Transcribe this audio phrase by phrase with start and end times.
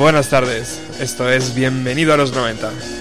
[0.00, 2.99] Buenas tardes, esto es Bienvenido a los 90.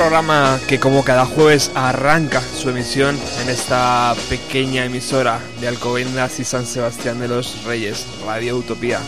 [0.00, 6.44] Programa que como cada jueves arranca su emisión en esta pequeña emisora de Alcobendas y
[6.44, 8.98] San Sebastián de los Reyes, Radio Utopía.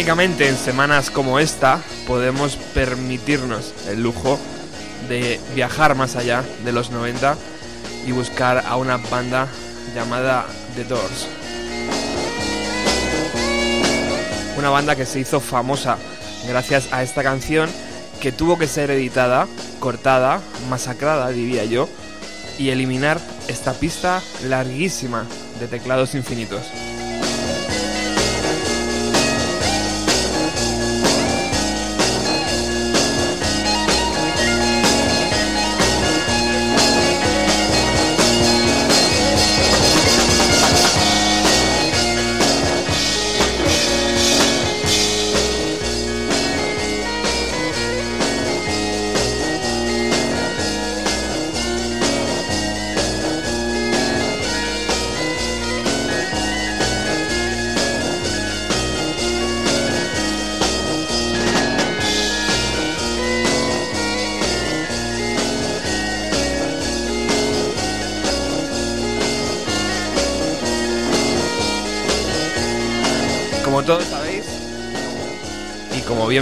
[0.00, 4.38] Únicamente en semanas como esta podemos permitirnos el lujo
[5.10, 7.36] de viajar más allá de los 90
[8.06, 9.46] y buscar a una banda
[9.94, 11.28] llamada The Doors.
[14.56, 15.98] Una banda que se hizo famosa
[16.48, 17.68] gracias a esta canción
[18.22, 19.46] que tuvo que ser editada,
[19.80, 21.90] cortada, masacrada, diría yo,
[22.58, 25.26] y eliminar esta pista larguísima
[25.60, 26.62] de teclados infinitos.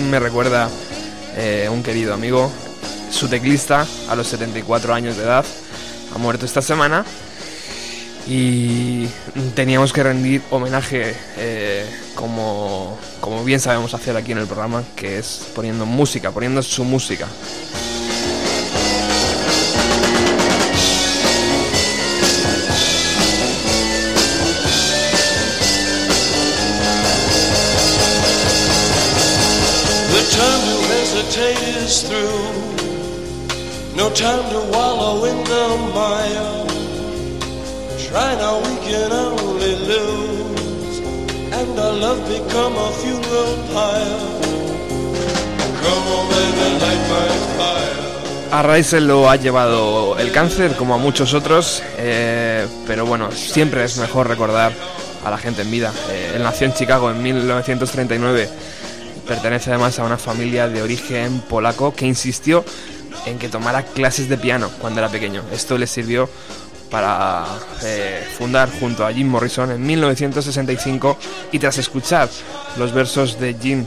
[0.01, 0.69] Me recuerda
[1.37, 2.51] eh, un querido amigo,
[3.11, 5.45] su teclista a los 74 años de edad
[6.15, 7.05] ha muerto esta semana
[8.27, 9.07] y
[9.55, 15.19] teníamos que rendir homenaje eh, como, como bien sabemos hacer aquí en el programa, que
[15.19, 17.27] es poniendo música, poniendo su música.
[32.19, 33.97] Is through.
[33.97, 36.67] No time to wallow in the mire.
[38.09, 40.99] Try now, we can only lose.
[41.53, 44.39] And our love become a funeral pyre.
[48.51, 48.63] A
[49.01, 54.27] lo ha llevado el cáncer, como a muchos otros, eh, pero bueno, siempre es mejor
[54.27, 54.73] recordar
[55.25, 55.93] a la gente en vida.
[56.11, 58.49] Eh, él nació en Chicago en 1939,
[59.29, 62.65] pertenece además a una familia de origen polaco que insistió
[63.27, 65.43] en que tomara clases de piano cuando era pequeño.
[65.53, 66.29] Esto le sirvió
[66.91, 67.45] para
[67.83, 71.19] eh, fundar junto a Jim Morrison en 1965
[71.53, 72.31] y tras escuchar
[72.79, 73.85] los versos de Jim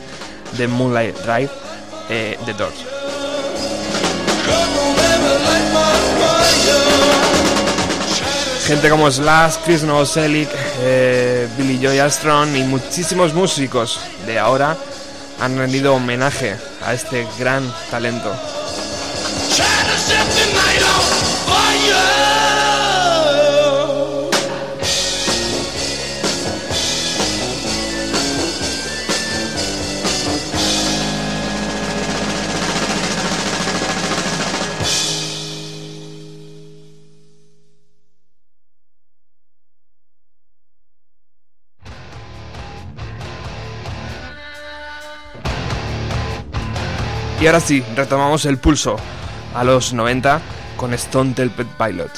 [0.57, 1.49] de Moonlight Drive,
[2.09, 2.85] eh, The Doors.
[8.67, 10.49] Gente como Slash, Chris Novoselic,
[10.81, 14.77] eh, Billy Joy Armstrong y muchísimos músicos de ahora
[15.41, 16.55] han rendido homenaje
[16.85, 18.31] a este gran talento.
[47.41, 48.97] Y ahora sí, retomamos el pulso
[49.55, 50.39] a los 90
[50.77, 52.11] con Stone Temple Pilot.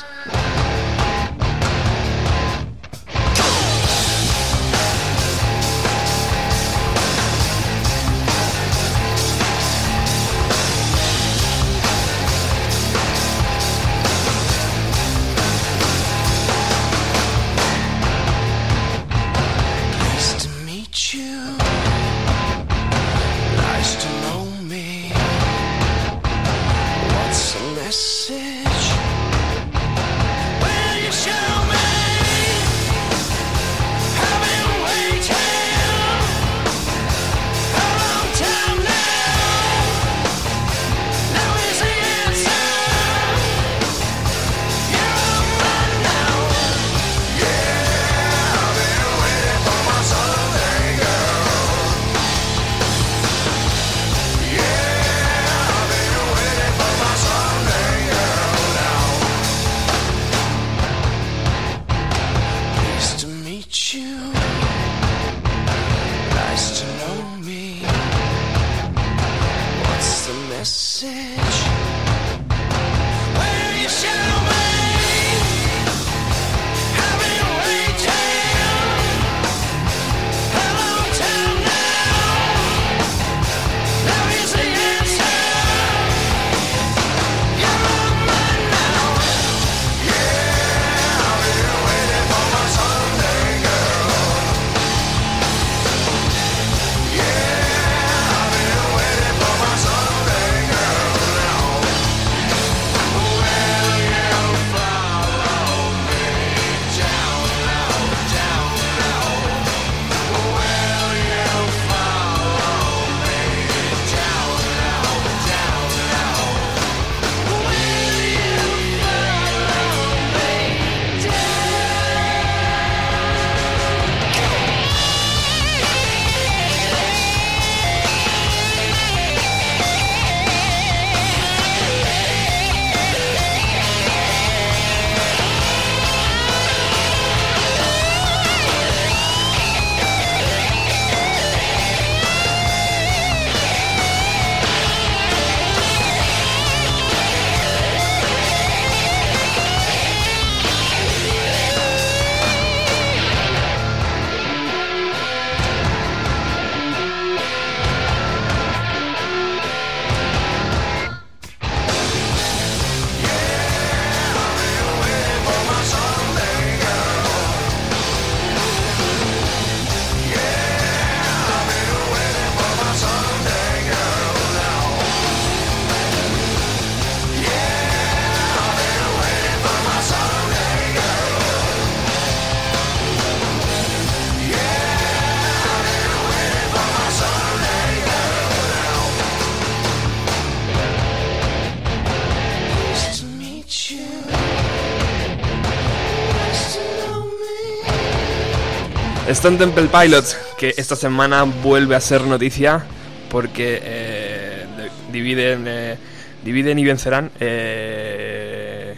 [199.44, 202.82] Stone Temple Pilots, que esta semana vuelve a ser noticia
[203.30, 204.66] porque eh,
[205.12, 205.98] dividen, eh,
[206.46, 207.30] dividen y vencerán.
[207.42, 208.96] Eh,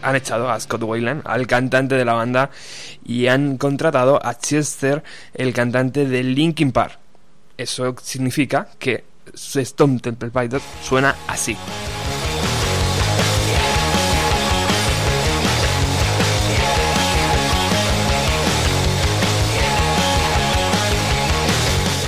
[0.00, 2.50] han echado a Scott Weiland, al cantante de la banda,
[3.04, 5.02] y han contratado a Chester,
[5.34, 7.00] el cantante de Linkin Park.
[7.58, 9.02] Eso significa que
[9.34, 11.56] Stone Temple Pilots suena así.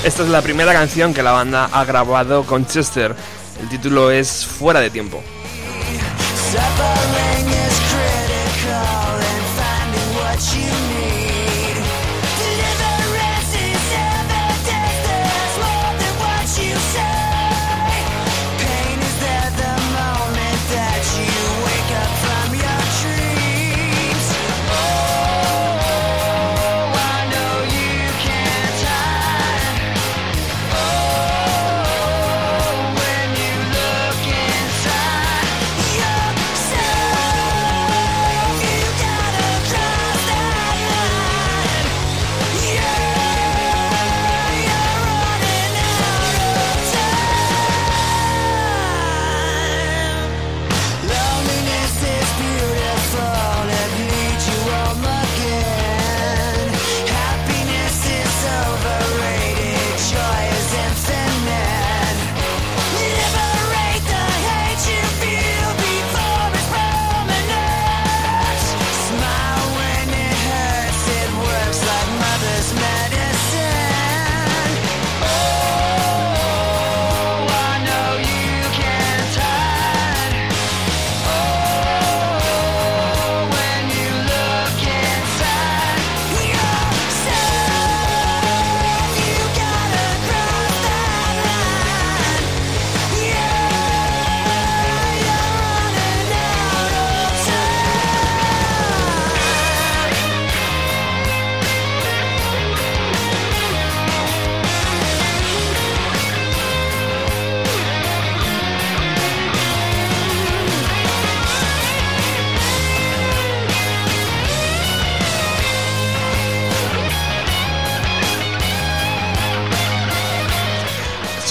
[0.05, 3.17] Esta es la primera canción que la banda ha grabado con Chester.
[3.59, 5.23] El título es Fuera de tiempo.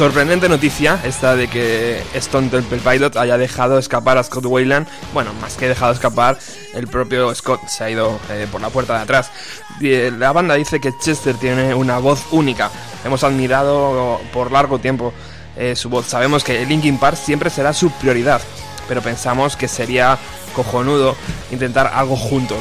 [0.03, 4.85] Sorprendente noticia esta de que Stone Temple Pilot haya dejado escapar a Scott Wayland.
[5.13, 6.37] Bueno, más que dejado escapar,
[6.73, 9.31] el propio Scott se ha ido eh, por la puerta de atrás.
[9.79, 12.69] Eh, la banda dice que Chester tiene una voz única.
[13.05, 15.13] Hemos admirado por largo tiempo
[15.55, 16.05] eh, su voz.
[16.07, 18.41] Sabemos que Linkin Park siempre será su prioridad,
[18.89, 20.17] pero pensamos que sería
[20.53, 21.15] cojonudo
[21.49, 22.57] intentar algo juntos.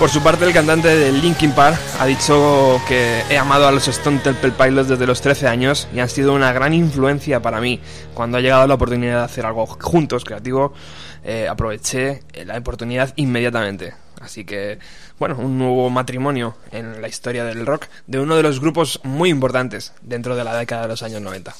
[0.00, 3.86] Por su parte, el cantante de Linkin Park ha dicho que he amado a los
[3.86, 7.80] Stone Temple Pilots desde los 13 años y han sido una gran influencia para mí.
[8.14, 10.72] Cuando ha llegado la oportunidad de hacer algo juntos, creativo,
[11.22, 13.92] eh, aproveché la oportunidad inmediatamente.
[14.22, 14.78] Así que,
[15.18, 19.28] bueno, un nuevo matrimonio en la historia del rock de uno de los grupos muy
[19.28, 21.54] importantes dentro de la década de los años 90.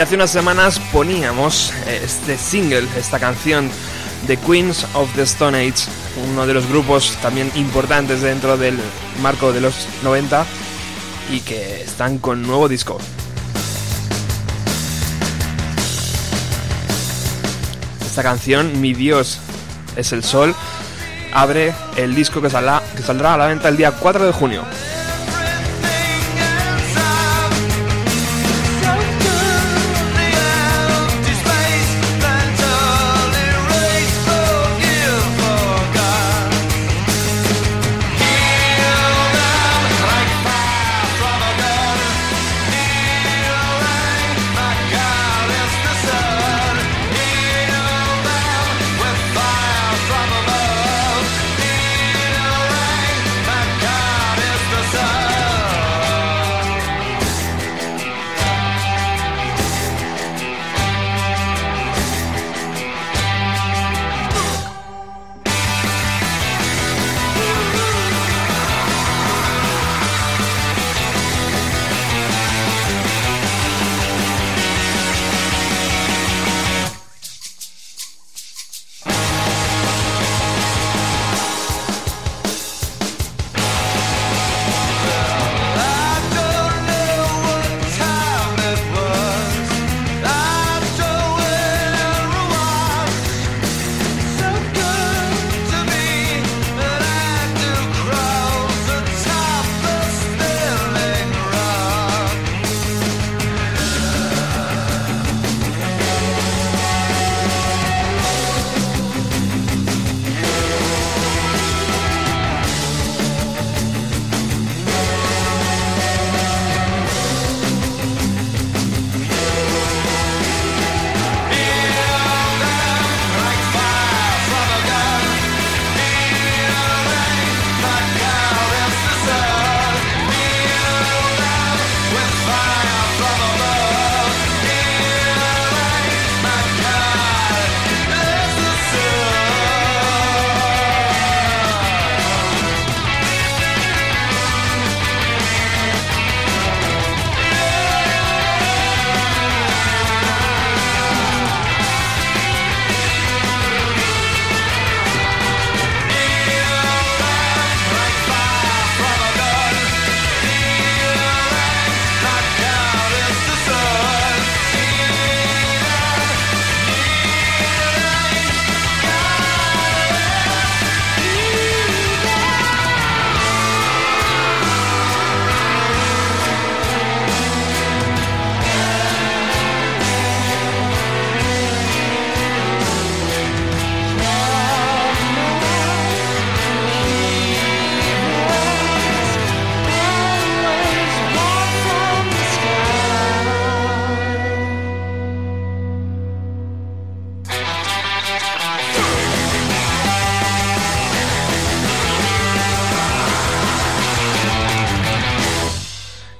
[0.00, 3.70] Hace unas semanas poníamos este single, esta canción
[4.26, 5.90] de Queens of the Stone Age,
[6.30, 8.78] uno de los grupos también importantes dentro del
[9.20, 10.46] marco de los 90
[11.30, 12.96] y que están con nuevo disco.
[18.00, 19.38] Esta canción, Mi Dios
[19.96, 20.54] es el Sol,
[21.34, 24.64] abre el disco que saldrá a la venta el día 4 de junio.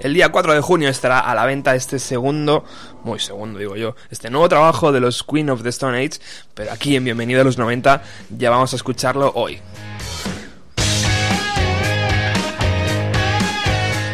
[0.01, 2.65] El día 4 de junio estará a la venta este segundo,
[3.05, 6.21] muy segundo digo yo, este nuevo trabajo de los Queen of the Stone Age,
[6.55, 9.61] pero aquí en Bienvenido a los 90 ya vamos a escucharlo hoy.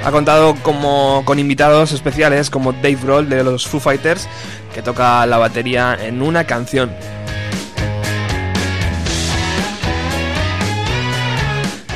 [0.04, 4.28] Ha contado como, con invitados especiales como Dave Grohl de los Foo Fighters,
[4.74, 6.90] que toca la batería en una canción.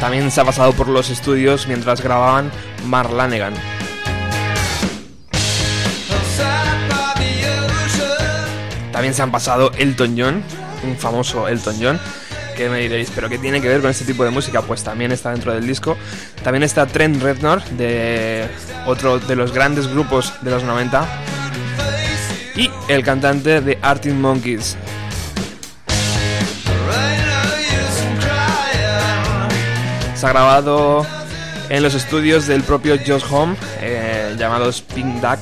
[0.01, 2.53] También se ha pasado por los estudios mientras grababan
[2.87, 3.11] Mark
[9.01, 10.43] También se han pasado Elton John,
[10.85, 11.99] un famoso Elton John,
[12.55, 14.61] que me diréis, ¿pero qué tiene que ver con este tipo de música?
[14.61, 15.97] Pues también está dentro del disco.
[16.45, 18.47] También está Trent Reznor, de
[18.85, 21.09] otro de los grandes grupos de los 90.
[22.57, 24.77] Y el cantante de Arctic Monkeys.
[30.15, 31.07] Se ha grabado
[31.71, 35.39] en los estudios del propio Josh Home, eh, llamados Pink Duck,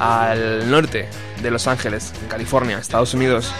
[0.00, 1.08] al norte
[1.42, 3.52] de Los Ángeles, California, Estados Unidos.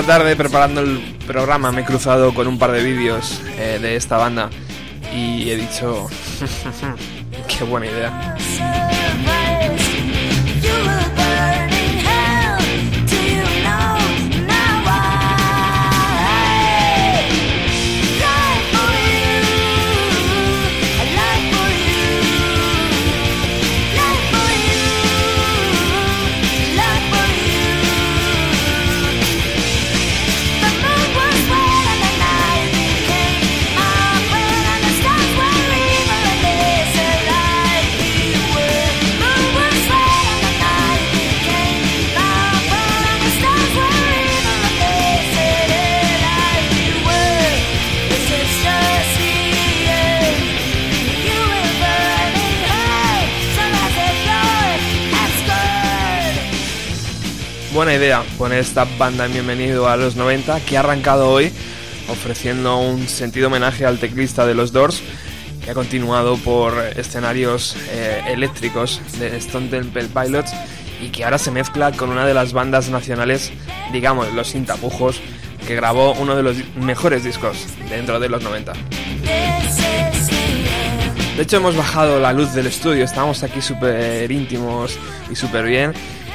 [0.00, 3.94] Esta tarde preparando el programa me he cruzado con un par de vídeos eh, de
[3.94, 4.50] esta banda
[5.14, 6.08] y he dicho,
[7.46, 8.33] qué buena idea.
[57.74, 61.50] Buena idea poner esta banda en Bienvenido a los 90 que ha arrancado hoy
[62.08, 65.02] ofreciendo un sentido homenaje al teclista de los Doors
[65.64, 70.52] que ha continuado por escenarios eh, eléctricos de Stone Temple Pilots
[71.02, 73.52] y que ahora se mezcla con una de las bandas nacionales,
[73.92, 75.20] digamos, los sin tapujos,
[75.66, 78.72] que grabó uno de los mejores discos dentro de los 90.
[81.36, 84.96] De hecho hemos bajado la luz del estudio, estamos aquí súper íntimos
[85.28, 85.92] y súper bien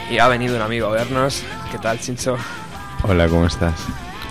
[0.09, 1.43] y ha venido un amigo a vernos.
[1.71, 2.37] ¿Qué tal, Chincho?
[3.03, 3.75] Hola, ¿cómo estás?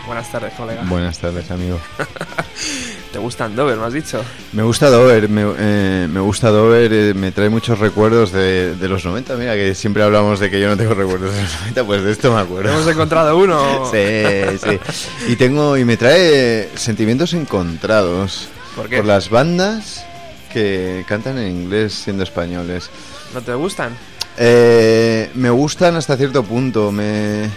[0.07, 0.83] Buenas tardes, colega.
[0.85, 1.79] Buenas tardes, amigo.
[3.12, 4.23] ¿Te gusta Dover, me has dicho?
[4.53, 8.88] Me gusta Dover, me, eh, me gusta Dover, eh, me trae muchos recuerdos de, de,
[8.88, 9.37] los 90.
[9.37, 12.12] Mira, que siempre hablamos de que yo no tengo recuerdos de los 90, pues de
[12.12, 12.71] esto me acuerdo.
[12.71, 13.87] ¿Hemos encontrado uno?
[13.93, 14.81] sí, sí.
[15.29, 18.49] Y, tengo, y me trae sentimientos encontrados.
[18.75, 18.97] ¿Por qué?
[18.99, 20.05] Por las bandas
[20.53, 22.91] que cantan en inglés siendo españoles.
[23.35, 23.97] ¿No te gustan?
[24.38, 26.92] Eh, me gustan hasta cierto punto.
[26.92, 27.48] Me...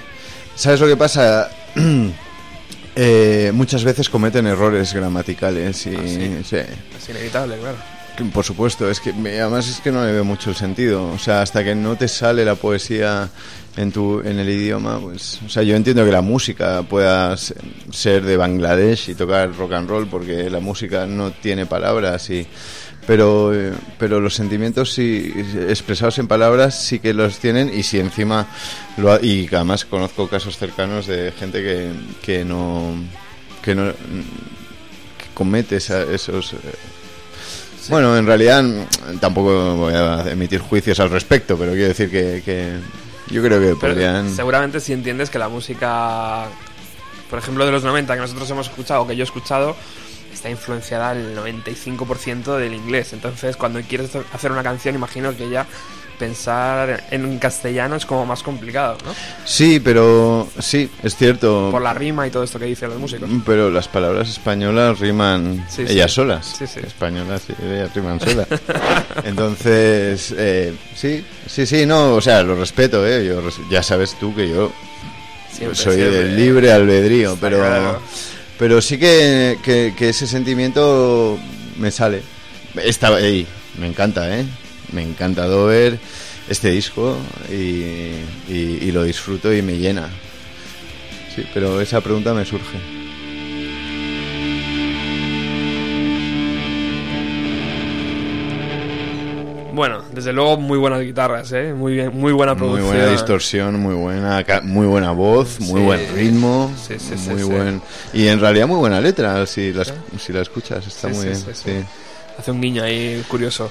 [0.55, 1.49] ¿Sabes lo que pasa?
[2.95, 5.95] eh, muchas veces cometen errores gramaticales y...
[5.95, 6.37] ¿Ah, sí?
[6.43, 6.55] sí.
[6.57, 7.77] Es inevitable, claro.
[8.33, 11.07] Por supuesto, es que además es que no le veo mucho el sentido.
[11.11, 13.29] O sea, hasta que no te sale la poesía
[13.77, 17.55] en tu en el idioma, pues, o sea, yo entiendo que la música pueda se-
[17.89, 22.45] ser de Bangladesh y tocar rock and roll porque la música no tiene palabras y
[23.07, 25.33] pero eh, pero los sentimientos sí
[25.67, 28.47] expresados en palabras sí que los tienen y si encima
[28.97, 31.89] lo ha- y además conozco casos cercanos de gente que,
[32.21, 32.93] que no
[33.63, 36.57] que no que comete esa- esos eh,
[37.89, 38.63] bueno, en realidad
[39.19, 42.73] tampoco voy a emitir juicios al respecto, pero quiero decir que, que
[43.33, 44.33] yo creo que Pero podrían...
[44.35, 46.45] seguramente si entiendes que la música,
[47.29, 49.75] por ejemplo, de los 90 que nosotros hemos escuchado, que yo he escuchado,
[50.41, 53.13] está influenciada al 95% del inglés.
[53.13, 55.67] Entonces, cuando quieres hacer una canción, imagino que ya
[56.17, 59.13] pensar en castellano es como más complicado, ¿no?
[59.45, 61.69] Sí, pero sí, es cierto.
[61.71, 63.29] Por la rima y todo esto que dicen los músicos.
[63.45, 65.93] Pero las palabras españolas riman Sí, sí.
[65.93, 66.55] ellas solas.
[66.57, 66.79] Sí, sí.
[66.85, 68.47] Españolas, sí, ellas riman solas.
[69.23, 73.25] Entonces, eh, sí, sí, sí, no, o sea, lo respeto, ¿eh?
[73.25, 74.71] Yo, ya sabes tú que yo
[75.51, 76.17] Siempre, soy siempre.
[76.23, 77.99] de libre albedrío, pero, claro.
[78.61, 81.39] Pero sí que, que, ese sentimiento
[81.79, 82.21] me sale.
[82.75, 83.47] Está ahí,
[83.79, 84.45] me encanta, ¿eh?
[84.91, 85.97] Me encanta Dover,
[86.47, 87.17] este disco,
[87.49, 88.11] y-
[88.53, 90.09] y lo disfruto y me llena.
[91.35, 93.00] Sí, pero esa pregunta me surge.
[99.73, 101.73] Bueno, desde luego muy buenas guitarras, ¿eh?
[101.73, 102.87] Muy, bien, muy buena Muy producción.
[102.95, 105.85] buena distorsión, muy buena, muy buena voz, muy Sí.
[105.85, 107.81] buen ritmo, Sí, sí, sí, muy buen
[108.13, 111.87] y en realidad muy buena letra si la, es- si la escuchas está muy bien.
[112.37, 113.69] Hace un guiño ahí curioso.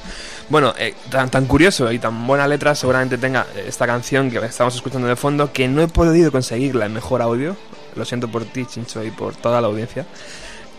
[0.48, 4.74] Bueno, eh, tan, tan curioso y tan buena letra seguramente tenga esta canción que estamos
[4.76, 7.56] escuchando de fondo, que no he podido conseguirla en mejor audio.
[7.96, 10.06] Lo siento por ti, Chincho, y por toda la audiencia.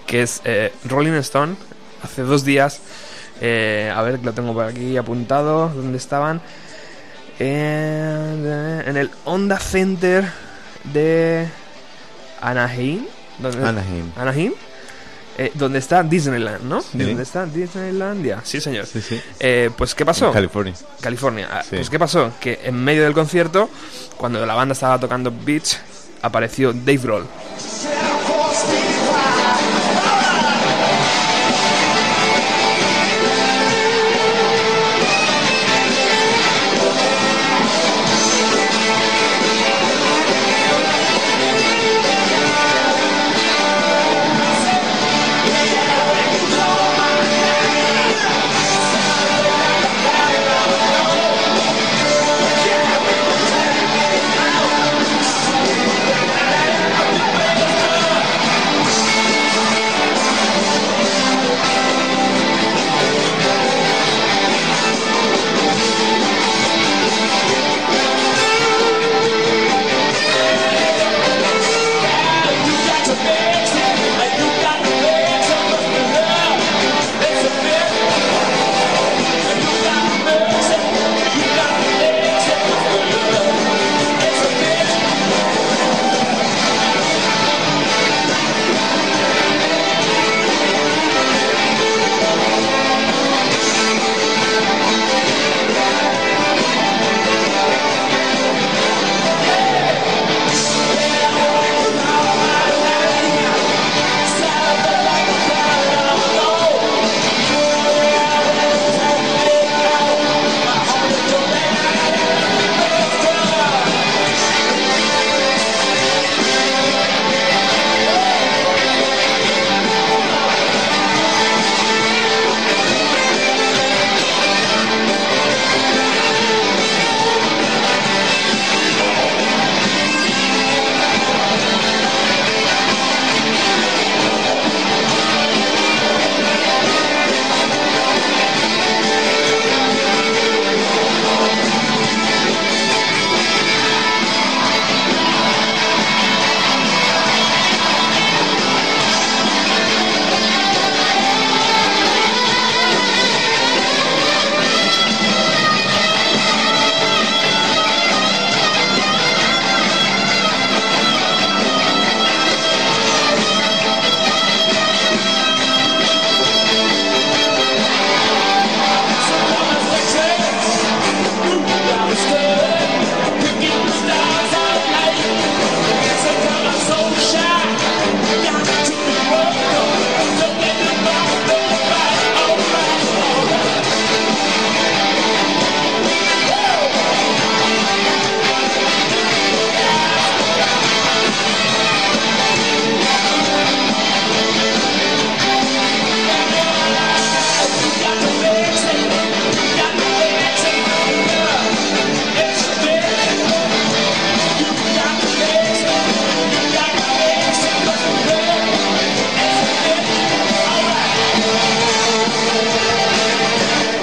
[0.07, 1.55] Que es eh, Rolling Stone.
[2.03, 2.79] Hace dos días,
[3.41, 5.69] eh, a ver, lo tengo por aquí apuntado.
[5.69, 6.39] ¿Dónde estaban?
[7.39, 8.45] En,
[8.85, 10.25] en el Honda Center
[10.93, 11.47] de
[12.39, 13.05] Anaheim.
[13.39, 14.11] ¿Dónde- Anaheim.
[14.15, 14.53] Anaheim,
[15.37, 16.81] eh, donde está Disneyland, ¿no?
[16.81, 16.99] Sí.
[16.99, 18.41] ¿Dónde está Disneylandia?
[18.43, 18.85] Sí, señor.
[18.85, 19.19] Sí, sí.
[19.39, 20.27] Eh, pues, ¿qué pasó?
[20.27, 20.73] En California.
[20.99, 21.47] California.
[21.51, 21.77] Ah, Sí.
[21.77, 22.31] Pues, ¿qué pasó?
[22.39, 23.69] Que en medio del concierto,
[24.17, 25.77] cuando la banda estaba tocando Beach,
[26.21, 27.25] apareció Dave Grohl.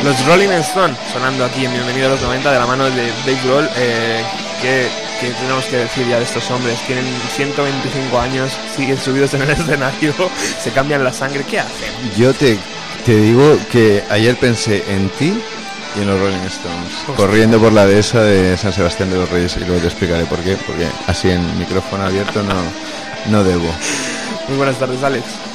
[0.09, 3.39] Los Rolling Stones sonando aquí en Bienvenido a los 90 de la mano de Dave
[3.45, 3.69] Grohl.
[3.77, 4.25] Eh,
[4.63, 4.89] ¿qué,
[5.21, 6.79] qué tenemos que decir ya de estos hombres?
[6.87, 7.05] Tienen
[7.37, 10.15] 125 años, siguen subidos en el escenario,
[10.63, 11.45] se cambian la sangre.
[11.45, 11.93] ¿Qué hacen?
[12.17, 12.57] Yo te,
[13.05, 15.39] te digo que ayer pensé en ti
[15.95, 19.59] y en los Rolling Stones, corriendo por la dehesa de San Sebastián de los Reyes,
[19.59, 22.55] y luego te explicaré por qué, porque así en micrófono abierto no,
[23.27, 23.71] no debo.
[24.49, 25.48] Muy buenas tardes, Alex.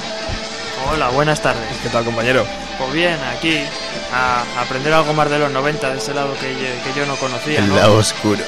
[0.94, 1.64] Hola, buenas tardes.
[1.82, 2.46] ¿Qué tal, compañero?
[2.78, 3.58] Pues bien, aquí
[4.14, 7.16] a aprender algo más de los 90, de ese lado que yo, que yo no
[7.16, 7.58] conocía.
[7.58, 7.78] El ¿no?
[7.78, 8.44] lado oscuro.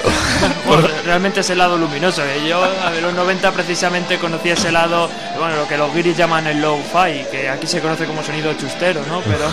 [0.64, 2.22] Bueno, realmente es el lado luminoso.
[2.22, 6.46] que Yo a los 90 precisamente conocí ese lado, bueno, lo que los guiris llaman
[6.46, 9.22] el low-fi, que aquí se conoce como sonido chustero, ¿no?
[9.22, 9.50] Pero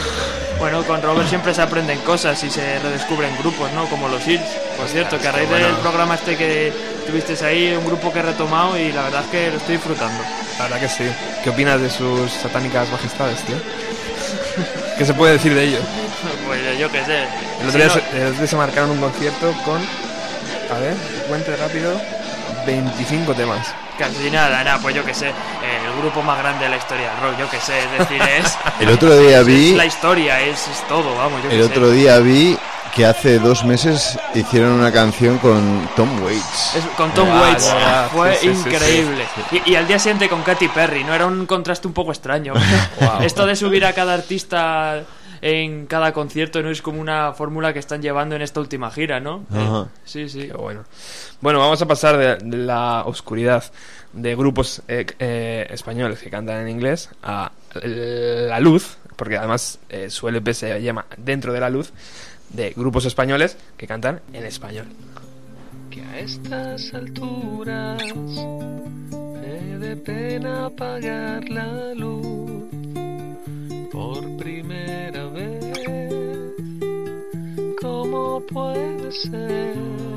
[0.60, 3.88] bueno, con Robert siempre se aprenden cosas y se redescubren grupos, ¿no?
[3.88, 4.45] Como los Hills.
[4.77, 6.71] Por cierto, que a raíz del programa este que
[7.06, 10.24] tuviste ahí, un grupo que he retomado y la verdad es que lo estoy disfrutando.
[10.58, 11.04] La verdad que sí.
[11.44, 13.56] ¿Qué opinas de sus satánicas majestades, tío?
[14.98, 15.82] ¿Qué se puede decir de ellos?
[16.48, 17.24] Pues yo qué sé.
[17.62, 20.80] El otro, Si día no- se, el otro día se marcaron un concierto con, a
[20.80, 20.96] ver,
[21.28, 22.00] cuente rápido,
[22.66, 23.68] 25 temas.
[23.98, 27.20] Casi nada, nada, pues yo qué sé, el grupo más grande de la historia del
[27.22, 30.68] rock, yo qué sé, es decir, es, El otro día es vi, la historia, es,
[30.68, 32.58] es todo, vamos, yo el otro día vi
[32.95, 36.75] que hace dos meses hicieron una canción con Tom Waits.
[36.75, 37.75] Es- con Tom Ah, Waits,
[38.12, 39.25] fue sí, sí, sí, increíble.
[39.65, 41.13] Y, y al día siguiente con Katy Perry, ¿no?
[41.13, 42.53] Era un contraste un poco extraño.
[43.21, 45.01] Esto de subir a cada artista
[45.41, 49.19] en cada concierto no es como una fórmula que están llevando en esta última gira,
[49.19, 49.43] ¿no?
[49.51, 49.88] Ajá.
[50.06, 50.47] Sí, sí.
[50.47, 50.84] Qué bueno.
[51.41, 53.63] Bueno, vamos a pasar de, de la oscuridad
[54.13, 57.51] de grupos eh, eh, españoles que cantan en inglés a
[57.82, 61.91] la luz, porque además eh, su LP se llama Dentro de la Luz,
[62.54, 64.88] de grupos españoles que cantan en español.
[65.89, 68.02] que a estas alturas
[69.12, 72.63] me dé pena apagar la luz
[73.92, 75.78] por primera vez.
[77.80, 80.12] ¿Cómo puede ser?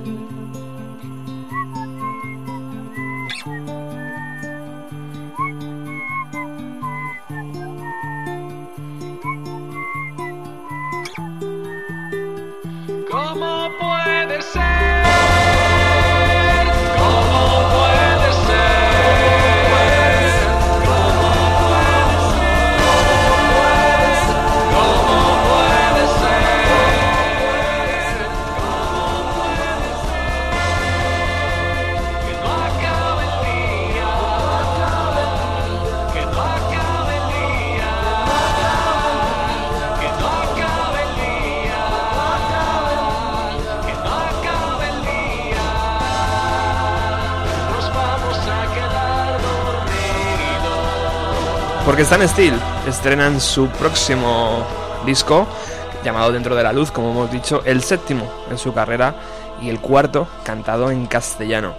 [51.97, 52.55] Porque Stan Steel
[52.87, 54.67] estrenan su próximo
[55.07, 55.47] disco,
[56.05, 59.15] llamado Dentro de la Luz, como hemos dicho, el séptimo en su carrera
[59.63, 61.75] y el cuarto cantado en castellano.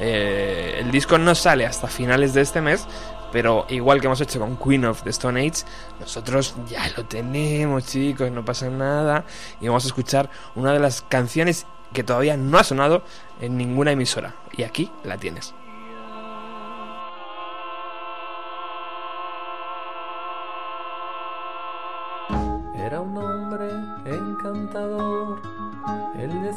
[0.00, 2.86] Eh, el disco no sale hasta finales de este mes,
[3.30, 5.66] pero igual que hemos hecho con Queen of the Stone Age,
[6.00, 9.26] nosotros ya lo tenemos, chicos, no pasa nada.
[9.60, 13.02] Y vamos a escuchar una de las canciones que todavía no ha sonado
[13.38, 14.34] en ninguna emisora.
[14.56, 15.52] Y aquí la tienes.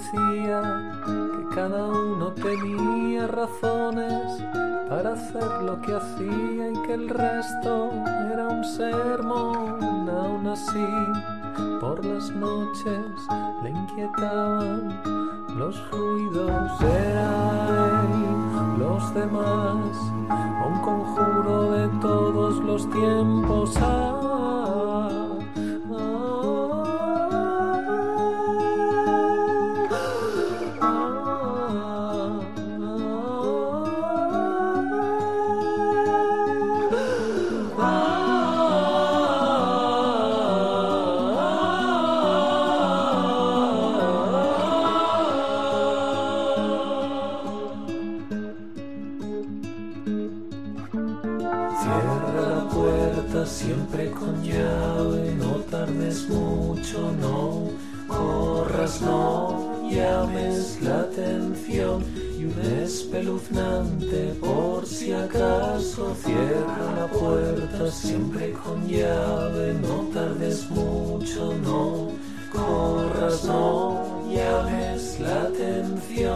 [0.01, 0.91] Decía
[1.35, 4.43] que cada uno tenía razones
[4.89, 7.91] para hacer lo que hacía y que el resto
[8.31, 10.09] era un sermón.
[10.09, 10.87] Aún así,
[11.79, 13.05] por las noches
[13.63, 14.99] le inquietaban
[15.57, 16.81] los ruidos.
[16.81, 19.97] Era él, los demás,
[20.67, 23.75] un conjuro de todos los tiempos.
[23.77, 25.30] Ah,
[63.11, 72.11] espeluznante por si acaso cierra la puerta siempre con llave, no tardes mucho, no
[72.53, 76.30] corras, no llames la atención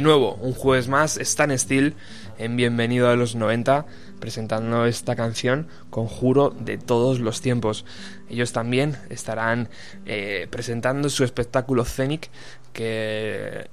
[0.00, 1.94] De nuevo, un jueves más, Stan Steel
[2.38, 3.84] en Bienvenido a los 90,
[4.18, 7.84] presentando esta canción, Conjuro de todos los tiempos.
[8.30, 9.68] Ellos también estarán
[10.06, 12.30] eh, presentando su espectáculo Scenic,
[12.72, 13.68] que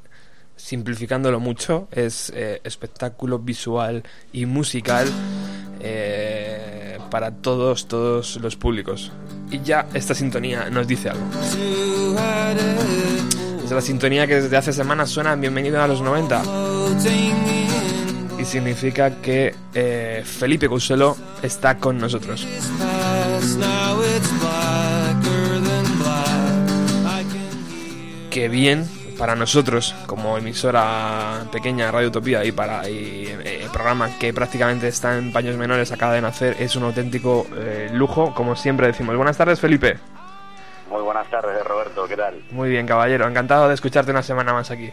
[0.58, 4.04] simplificándolo mucho, es eh, espectáculo visual
[4.34, 5.08] y musical
[5.80, 9.14] eh, para todos, todos los públicos.
[9.50, 11.26] Y ya esta sintonía nos dice algo.
[13.68, 16.42] Es la sintonía que desde hace semanas suena en Bienvenido a los 90.
[18.40, 22.48] Y significa que eh, Felipe Couselo está con nosotros.
[28.32, 34.34] Qué bien para nosotros como emisora pequeña Radio Utopía y para y, eh, programa que
[34.34, 38.86] prácticamente está en paños menores acaba de nacer es un auténtico eh, lujo como siempre
[38.86, 39.98] decimos buenas tardes Felipe
[40.90, 42.42] Muy buenas tardes, Roberto, ¿qué tal?
[42.52, 44.92] muy bien caballero encantado de escucharte una semana más aquí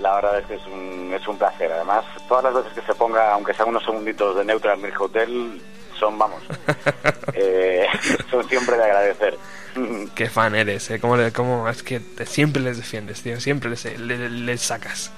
[0.00, 1.70] La verdad es que es un, es un placer.
[1.72, 5.60] Además, todas las veces que se ponga, aunque sean unos segunditos de Neutral Milk Hotel,
[5.98, 6.42] son, vamos,
[7.34, 7.86] eh,
[8.30, 9.38] son siempre de agradecer.
[10.14, 11.00] qué fan eres ¿eh?
[11.00, 15.10] ¿Cómo, le- cómo es que te- siempre les defiendes tío siempre les, le- les sacas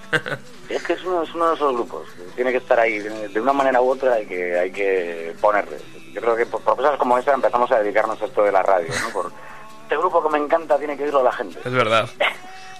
[0.68, 3.40] Es que es uno, es uno de esos grupos, tiene que estar ahí, de, de
[3.40, 5.78] una manera u otra hay que, hay que ponerle.
[6.14, 8.62] Yo creo que por, por cosas como esa empezamos a dedicarnos a esto de la
[8.62, 9.10] radio, ¿no?
[9.10, 9.32] Por,
[9.84, 11.58] este grupo que me encanta tiene que irlo la gente.
[11.62, 12.08] Es verdad.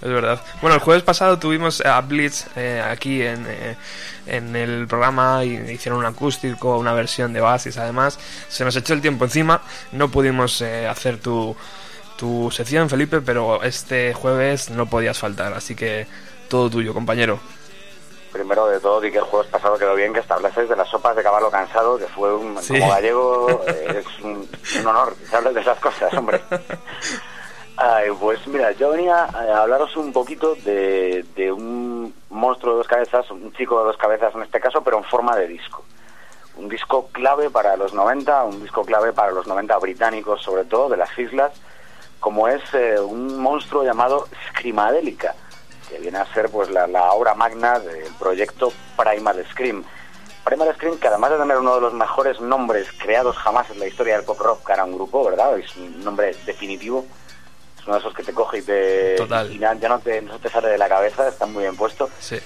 [0.01, 0.41] Es verdad.
[0.61, 3.77] Bueno, el jueves pasado tuvimos a Blitz eh, aquí en, eh,
[4.27, 7.79] en el programa y hicieron un acústico, una versión de Basis.
[7.79, 8.19] Además,
[8.49, 9.63] se nos echó el tiempo encima.
[9.93, 11.57] No pudimos eh, hacer tu,
[12.17, 15.53] tu sección, Felipe, pero este jueves no podías faltar.
[15.53, 16.07] Así que
[16.49, 17.39] todo tuyo, compañero.
[18.35, 21.15] Primero de todo, di que el jueves pasado quedó bien que estableces de las sopas
[21.15, 22.77] de caballo cansado, que fue un, Sí.
[22.81, 24.49] como gallego, eh, es un,
[24.81, 26.41] un honor que de esas cosas, hombre.
[27.77, 32.89] Ay, pues mira, yo venía a hablaros un poquito de, de un monstruo de dos
[32.89, 35.85] cabezas, un chico de dos cabezas en este caso, pero en forma de disco.
[36.57, 40.89] Un disco clave para los 90, un disco clave para los 90 británicos, sobre todo
[40.89, 41.53] de las islas,
[42.19, 45.37] como es eh, un monstruo llamado Screamadelica,
[45.89, 49.85] que viene a ser pues la, la obra magna del proyecto Primal Scream.
[50.45, 53.87] Primal Scream, que además de tener uno de los mejores nombres creados jamás en la
[53.87, 55.59] historia del pop rock para un grupo, ¿verdad?
[55.59, 57.07] Es un nombre definitivo.
[57.79, 59.51] Es uno de esos que te coge y te Total.
[59.51, 62.11] y ya ya no te, no te sale de la cabeza, está muy bien puesto.
[62.19, 62.39] Sí.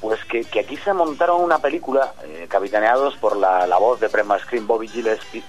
[0.00, 4.08] Pues que, que aquí se montaron una película, eh, capitaneados por la, la voz de
[4.08, 5.42] Primal Scream, Bobby Gillespie,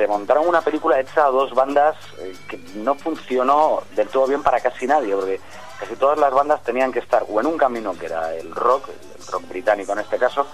[0.00, 4.42] se montaron una película hecha a dos bandas eh, que no funcionó del todo bien
[4.42, 5.38] para casi nadie, porque
[5.78, 8.88] casi todas las bandas tenían que estar o en un camino que era el rock,
[8.88, 10.46] el rock británico en este caso,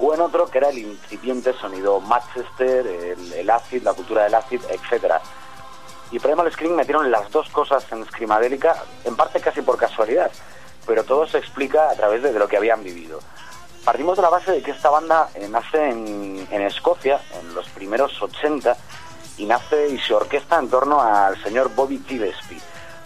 [0.00, 4.60] o en otro que era el incipiente sonido Manchester, el, acid, la cultura del acid,
[4.68, 5.20] etcétera.
[6.10, 8.74] Y Primal Scream metieron las dos cosas en Screamadelica,
[9.04, 10.32] en parte casi por casualidad,
[10.84, 13.20] pero todo se explica a través de lo que habían vivido.
[13.84, 17.68] Partimos de la base de que esta banda eh, nace en, en Escocia en los
[17.70, 18.76] primeros 80
[19.38, 22.60] y nace y se orquesta en torno al señor Bobby Gillespie.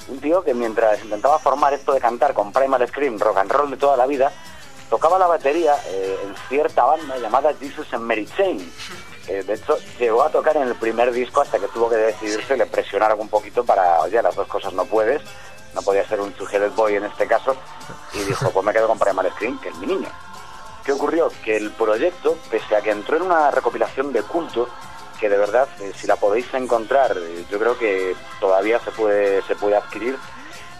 [0.08, 3.70] un tío que mientras intentaba formar esto de cantar con Primal Scream, rock and roll
[3.70, 4.32] de toda la vida,
[4.90, 8.72] tocaba la batería eh, en cierta banda llamada Jesus and Mary Chain.
[9.28, 12.56] Eh, de hecho, llegó a tocar en el primer disco hasta que tuvo que decidirse,
[12.56, 15.22] le presionaron un poquito para, oye, las dos cosas no puedes,
[15.72, 17.56] no podía ser un two-headed boy en este caso,
[18.12, 20.08] y dijo, pues me quedo con Primal Scream, que es mi niño.
[20.84, 21.30] ¿Qué ocurrió?
[21.44, 24.68] Que el proyecto, pese a que entró en una recopilación de culto,
[25.18, 29.40] que de verdad, eh, si la podéis encontrar, eh, yo creo que todavía se puede,
[29.42, 30.16] se puede adquirir,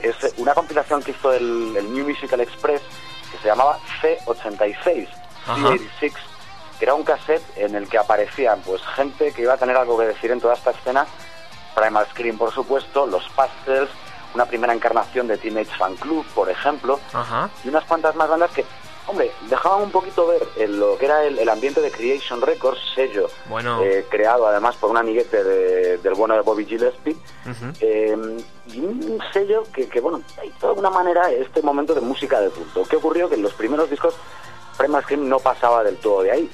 [0.00, 2.82] es una compilación que hizo el, el New Musical Express,
[3.32, 5.08] que se llamaba C86,
[5.46, 5.70] Ajá.
[5.70, 6.12] C86,
[6.78, 9.98] que era un cassette en el que aparecían pues gente que iba a tener algo
[9.98, 11.06] que decir en toda esta escena,
[11.74, 13.90] Primal Scream por supuesto, los Pastels,
[14.34, 17.48] una primera encarnación de Teenage Fan Club, por ejemplo, Ajá.
[17.64, 18.66] y unas cuantas más bandas que,
[19.06, 22.80] hombre, dejaban un poquito ver en lo que era el, el ambiente de Creation Records,
[22.94, 23.82] sello Bueno.
[23.82, 27.16] eh, creado además por un amiguete de- del bueno de Bobby Gillespie,
[27.80, 28.16] eh,
[28.68, 32.48] y un sello que, que, bueno, hay de alguna manera este momento de música de
[32.50, 32.84] culto.
[32.88, 33.28] ¿Qué ocurrió?
[33.28, 34.14] Que en los primeros discos
[34.78, 36.50] Primal Scream no pasaba del todo de ahí.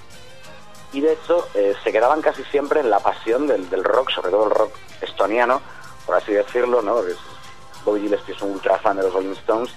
[0.92, 4.30] Y de hecho eh, se quedaban casi siempre en la pasión del, del rock, sobre
[4.30, 5.60] todo el rock estoniano,
[6.04, 6.96] por así decirlo, ¿no?
[6.96, 7.14] Porque
[7.84, 9.72] Bobby Gillespie es un ultra fan de los Rolling Stones.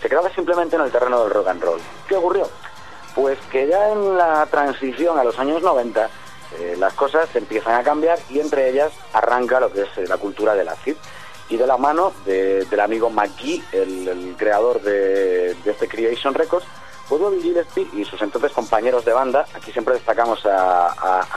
[0.00, 1.80] Se quedaba simplemente en el terreno del rock and roll.
[2.08, 2.48] ¿Qué ocurrió?
[3.14, 6.08] Pues que ya en la transición a los años 90
[6.58, 10.16] eh, las cosas empiezan a cambiar y entre ellas arranca lo que es eh, la
[10.16, 10.96] cultura del acid.
[11.48, 16.64] Y de la mano de- del amigo McGee, el, creador de, este Creation Records,
[17.08, 20.94] pues Bobby Gillespie y sus entonces compañeros de banda, aquí siempre destacamos a,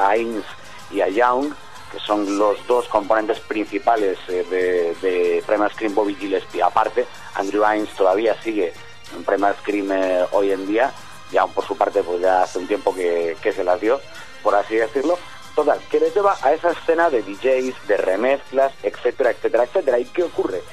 [0.09, 1.51] a, y a Young,
[1.93, 6.63] que son los dos componentes principales eh, de, de Primal Scream Bobby Gillespie.
[6.63, 8.73] Aparte, Andrew Ains todavía sigue
[9.15, 10.91] en Primal Scream eh, hoy en día,
[11.31, 14.01] ya por su parte pues ya hace un tiempo que, que se las dio,
[14.41, 15.17] por así decirlo.
[15.55, 19.99] Total, que les lleva a esa escena de DJs, de remezclas, etcétera, etcétera, etcétera.
[19.99, 20.63] ¿Y qué ocurre?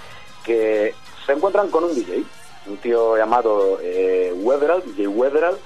[0.43, 0.95] Que
[1.27, 2.25] se encuentran con un DJ,
[2.67, 5.59] un tío llamado eh, Weatherall, DJ Weatherall,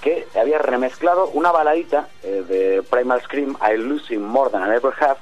[0.00, 4.92] que había remezclado una baladita eh, de Primal Scream, I Losing More Than I Ever
[5.00, 5.18] Have,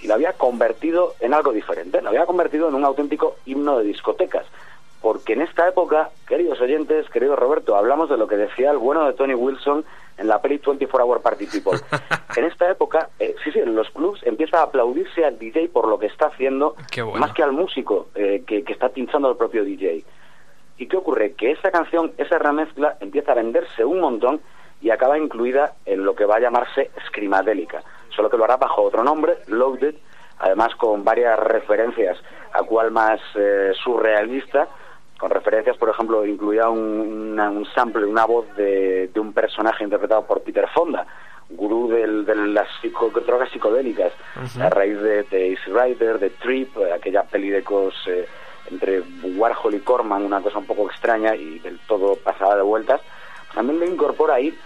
[0.00, 3.84] y lo había convertido en algo diferente, lo había convertido en un auténtico himno de
[3.84, 4.44] discotecas.
[5.00, 9.04] Porque en esta época, queridos oyentes, querido Roberto, hablamos de lo que decía el bueno
[9.04, 9.84] de Tony Wilson
[10.16, 11.78] en la peli 24 Hour Party People.
[12.36, 15.86] En esta época, eh, sí, sí, en los clubs empieza a aplaudirse al DJ por
[15.86, 17.14] lo que está haciendo, bueno.
[17.14, 20.04] más que al músico eh, que, que está pinchando el propio DJ.
[20.76, 21.32] ¿Y qué ocurre?
[21.34, 24.40] Que esa canción, esa remezcla, empieza a venderse un montón
[24.80, 27.82] y acaba incluida en lo que va a llamarse Scrimadélica,
[28.14, 29.94] solo que lo hará bajo otro nombre, Loaded,
[30.38, 32.18] además con varias referencias,
[32.52, 34.68] a cual más eh, surrealista,
[35.18, 36.80] con referencias, por ejemplo, incluía un,
[37.32, 41.06] una- un sample, una voz de, de un personaje interpretado por Peter Fonda,
[41.50, 44.12] gurú del- de las psico- drogas psicodélicas,
[44.60, 48.26] a raíz de, de Easy Rider, de Trip, aquella peli de cos eh,
[48.70, 53.00] entre Warhol y Corman, una cosa un poco extraña y del todo pasada de vueltas,
[53.54, 54.56] también lo incorpora ahí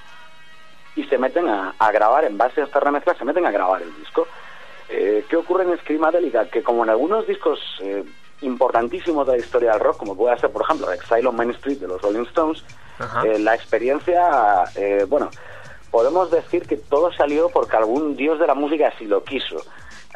[0.96, 3.82] y se meten a, a grabar, en base a esta remezcla, se meten a grabar
[3.82, 4.26] el disco.
[4.88, 6.46] Eh, ¿Qué ocurre en Scrimadélica?
[6.46, 8.04] Que como en algunos discos eh,
[8.40, 11.78] importantísimos de la historia del rock, como puede ser, por ejemplo, Exile on Main Street
[11.78, 12.64] de los Rolling Stones,
[13.24, 15.30] eh, la experiencia, eh, bueno,
[15.90, 19.62] podemos decir que todo salió porque algún dios de la música así lo quiso.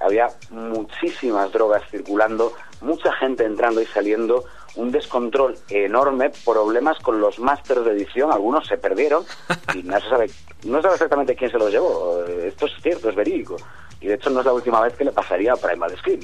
[0.00, 4.44] Había muchísimas drogas circulando, mucha gente entrando y saliendo,
[4.76, 9.24] un descontrol enorme, problemas con los másters de edición, algunos se perdieron
[9.74, 10.30] y no se sabe,
[10.64, 12.24] no se sabe exactamente quién se los llevó.
[12.24, 13.56] Esto es cierto, es verídico.
[14.00, 16.20] Y de hecho no es la última vez que le pasaría a Primal Scream.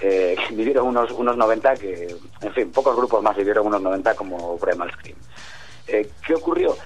[0.00, 4.56] Eh, vivieron unos, unos 90 que, en fin, pocos grupos más vivieron unos 90 como
[4.58, 5.16] Primal Scream.
[5.88, 6.76] Eh, ¿Qué ocurrió?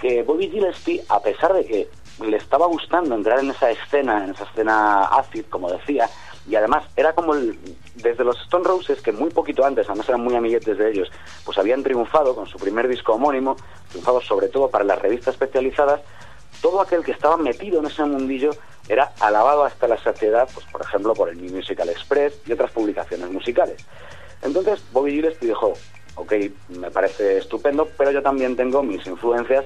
[0.00, 1.90] Que Bobby Gillespie, a pesar de que
[2.24, 6.08] le estaba gustando entrar en esa escena, en esa escena acid, como decía,
[6.48, 7.58] y además era como el,
[7.94, 11.10] desde los Stone Roses, que muy poquito antes, además eran muy amiguetes de ellos,
[11.44, 13.56] pues habían triunfado con su primer disco homónimo,
[13.90, 16.00] triunfado sobre todo para las revistas especializadas,
[16.60, 18.50] todo aquel que estaba metido en ese mundillo
[18.88, 22.70] era alabado hasta la saciedad, pues por ejemplo por el New Musical Express y otras
[22.72, 23.84] publicaciones musicales.
[24.42, 25.74] Entonces Bobby Gillespie dijo,
[26.16, 26.32] ok,
[26.68, 29.64] me parece estupendo, pero yo también tengo mis influencias,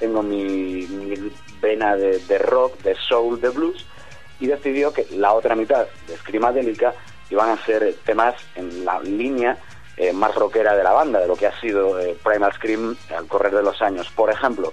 [0.00, 3.86] tengo mi, mi vena de, rock, de soul, de blues,
[4.40, 6.94] y decidió que la otra mitad de Scrimadélica
[7.30, 9.56] iban a ser temas en la línea
[9.96, 13.26] eh, más rockera de la banda, de lo que ha sido eh, Primal Scream al
[13.26, 14.10] correr de los años.
[14.10, 14.72] Por ejemplo,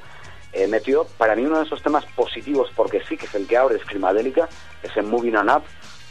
[0.54, 3.58] eh, metió para mí uno de esos temas positivos, porque sí que es el que
[3.58, 4.48] abre Scrimadélica,
[4.82, 5.64] ese Moving On Up,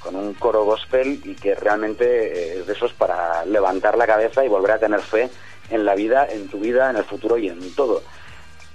[0.07, 4.45] con un coro gospel y que realmente eh, es de esos para levantar la cabeza
[4.45, 5.29] y volver a tener fe
[5.69, 8.03] en la vida, en tu vida, en el futuro y en todo.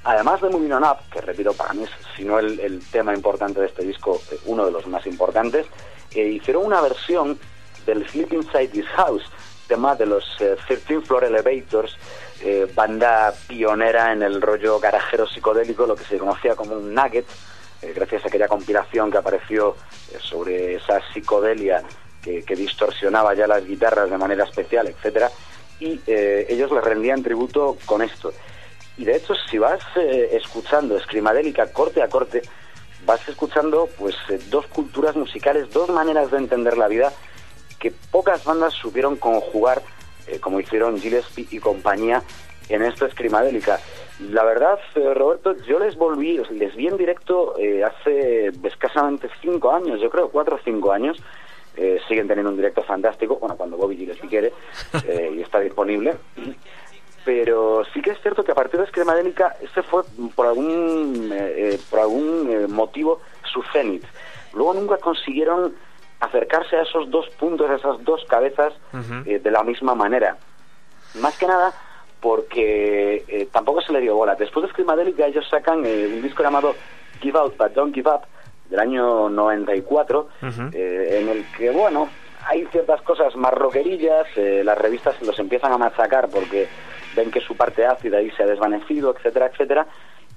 [0.04, 3.60] Además de Moving On Up, que repito, para mí es, si no el, tema importante
[3.60, 5.68] de este disco, eh, uno de los más importantes,
[6.14, 7.40] eh, hicieron una versión
[7.86, 9.24] del Sleep Inside This House,
[9.68, 11.96] tema de los eh, 13 Floor Elevators,
[12.42, 17.26] eh, banda pionera en el rollo garajero psicodélico, lo que se conocía como un nugget,
[17.96, 19.76] gracias a aquella compilación que apareció
[20.20, 21.82] sobre esa psicodelia
[22.22, 25.32] que, que distorsionaba ya las guitarras de manera especial, etcétera,
[25.80, 28.32] y ellos le rendían tributo con esto.
[28.98, 32.42] Y de hecho, si vas eh, escuchando Scrimadélica corte a corte,
[33.06, 37.12] vas escuchando pues eh, dos culturas musicales, dos maneras de entender la vida
[37.82, 39.82] que pocas bandas supieron conjugar,
[40.28, 42.22] eh, como hicieron Gillespie y compañía
[42.70, 43.80] en esta Scrimadélica.
[44.30, 49.72] La verdad, eh, Roberto, yo les volví, les vi en directo eh, hace escasamente cinco
[49.72, 51.18] años, yo creo, cuatro o cinco años.
[52.08, 54.54] Siguen teniendo un directo fantástico, bueno, cuando Bobby Gillespie quiere
[55.34, 56.16] y está disponible.
[57.24, 60.04] Pero sí que es cierto que a partir de Scremadélica, este fue
[60.36, 64.04] por algún, eh, eh, por algún eh, motivo su cenit.
[64.54, 65.76] Luego nunca consiguieron
[66.20, 68.74] acercarse a esos dos puntos, a esas dos cabezas
[69.26, 70.38] eh, de la misma manera.
[71.16, 71.74] Más que nada
[72.20, 74.36] porque eh, tampoco se le dio bola.
[74.36, 76.76] Después de Scremadélica ellos sacan un disco llamado
[77.22, 78.22] Give Out But Don't Give Up
[78.70, 80.30] del año 94,
[80.72, 82.08] eh, en el que, bueno,
[82.48, 86.70] hay ciertas cosas más rockerillas, eh, las revistas los empiezan a machacar porque
[87.16, 89.88] ven que su parte ácida ahí se ha desvanecido, etcétera, etcétera,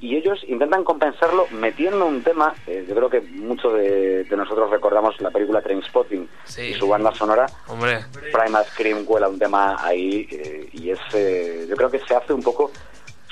[0.01, 4.69] y ellos intentan compensarlo metiendo un tema, eh, yo creo que muchos de, de nosotros
[4.71, 6.63] recordamos la película Trainspotting Sí.
[6.63, 11.67] y su banda sonora, Hombre, Primal Scream cuela un tema ahí eh, y es, eh,
[11.69, 12.71] yo creo que se hace un poco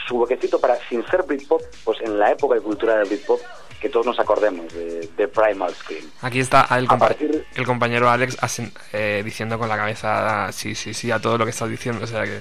[0.07, 3.41] su boquecito para, sin ser Britpop, pues en la época y cultura del Britpop,
[3.81, 6.05] que todos nos acordemos de, de Primal Scream.
[6.23, 10.75] aquí está el, compa- partir- el compañero Alex asen- eh, diciendo con la cabeza sí,
[10.77, 12.05] sí, sí a todo lo que estás diciendo.
[12.05, 12.41] O sea que.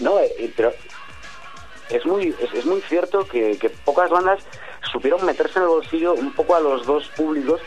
[0.00, 0.72] No, eh, eh, pero
[1.90, 4.40] es muy, es, es muy cierto que, pocas bandas
[4.92, 7.60] supieron meterse en el bolsillo un poco a los dos públicos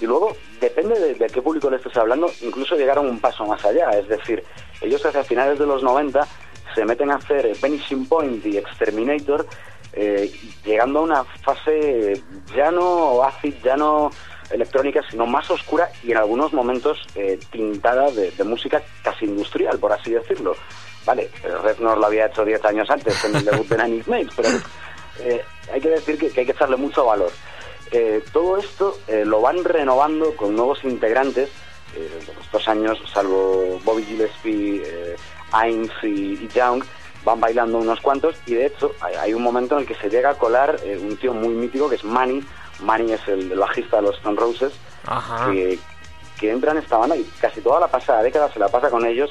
[0.00, 3.90] y luego, depende de, qué público le estés hablando, incluso llegaron un paso más allá.
[3.90, 4.44] Es decir,
[4.80, 6.26] ellos hacia finales de los 90
[6.74, 9.46] se meten a hacer Vanishing Point y Exterminator,
[9.94, 10.30] eh,
[10.64, 12.22] llegando a una fase
[12.54, 14.10] ya no acid, ya no
[14.50, 19.92] electrónica, sino más oscura y en algunos momentos eh, tintada de música casi industrial, por
[19.92, 20.54] así decirlo.
[21.08, 21.30] Vale,
[21.62, 24.50] Reznor lo había hecho 10 años antes en el debut de Nine Inch pero
[25.20, 25.42] eh,
[25.72, 27.30] hay que decir que, que hay que echarle mucho valor.
[27.90, 31.48] Eh, todo esto eh, lo van renovando con nuevos integrantes.
[32.42, 34.82] Estos años, salvo Bobby Gillespie,
[35.52, 36.84] Ainz y, y Young,
[37.24, 40.10] van bailando unos cuantos y de hecho hay, hay un momento en el que se
[40.10, 42.44] llega a colar un tío muy mítico que es Manny.
[42.80, 44.74] Manny es el, el bajista de los Stone Roses
[45.06, 45.50] Ajá.
[45.50, 45.78] que,
[46.38, 49.06] que entra en esta banda y casi toda la pasada década se la pasa con
[49.06, 49.30] ellos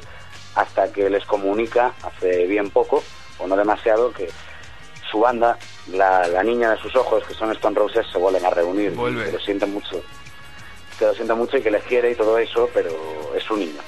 [0.56, 3.04] hasta que les comunica hace bien poco,
[3.40, 4.30] o no demasiado, que
[5.10, 5.58] su banda,
[5.92, 8.92] la, la niña de sus ojos, que son Stone Roses, se vuelven a reunir.
[8.92, 9.26] Vuelve.
[9.26, 10.02] Que lo sienten mucho.
[11.00, 12.90] Que lo sienten mucho y que les quiere y todo eso, pero
[13.36, 13.82] es su niño.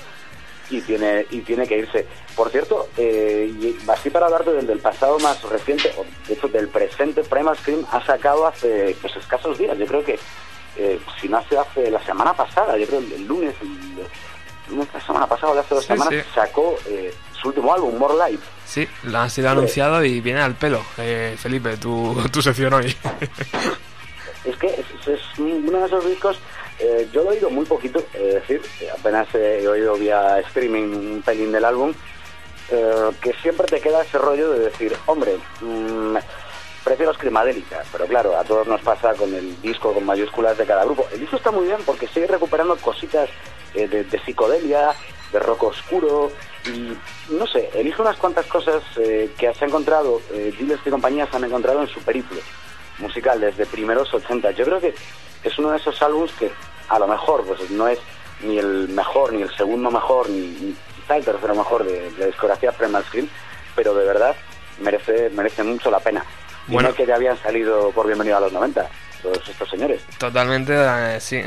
[0.70, 2.06] Y tiene, y tiene que irse.
[2.36, 6.48] Por cierto, eh, y así para hablarte del, del pasado más reciente, o de hecho
[6.48, 10.20] del presente, Primal Scream ha sacado hace pues, escasos días, yo creo que,
[10.78, 14.06] eh, si no hace, hace la semana pasada, yo creo el, el lunes, el,
[14.72, 16.32] la semana pasada, o de hace dos Sí, semanas, sí.
[16.36, 18.44] sacó eh, su último álbum, More Life.
[18.66, 20.82] Sí, lo han sido anunciado y viene al pelo.
[20.98, 22.96] Eh, Felipe, tu, tu sección hoy.
[24.46, 26.38] Es que es, es uno de esos discos,
[26.80, 30.84] eh, yo lo he oído muy poquito, es decir, eh, apenas he oído vía streaming
[30.96, 31.94] un pelín del álbum,
[32.72, 36.16] eh, que siempre te queda ese rollo de decir, hombre, mm,
[36.86, 40.86] prefiero Scrimadélica, pero claro, a todos nos pasa con el disco con mayúsculas de cada
[40.86, 41.06] grupo.
[41.12, 43.34] El disco está muy bien porque sigue recuperando cositas eh,
[43.74, 44.92] de, de psicodelia,
[45.32, 46.32] de rock oscuro,
[46.66, 46.98] y
[47.34, 51.38] no sé, elige unas cuantas cosas eh, que se ha encontrado, eh, y compañía se
[51.38, 52.40] han encontrado en su periplo
[53.00, 54.52] musical desde primeros 80.
[54.52, 54.94] Yo creo que
[55.44, 56.52] es uno de esos álbumes que
[56.90, 58.00] a lo mejor pues no es
[58.42, 62.20] ni el mejor, ni el segundo mejor, ni, ni quizá el tercero mejor de, de
[62.20, 63.30] la discografía Primal Scream,
[63.76, 64.36] pero de verdad
[64.82, 66.24] merece, merece mucho la pena.
[66.68, 66.90] Bueno.
[66.90, 68.88] Bueno, que ya habían salido por Bienvenido a los 90,
[69.22, 70.02] todos estos señores.
[70.18, 71.42] Totalmente, eh, sí,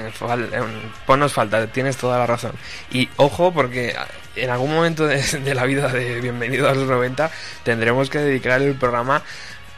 [1.06, 2.52] ponnos falta, tienes toda la razón.
[2.90, 3.94] Y ojo, porque
[4.36, 7.30] en algún momento de, de la vida de Bienvenido a los 90
[7.64, 9.22] tendremos que dedicar el programa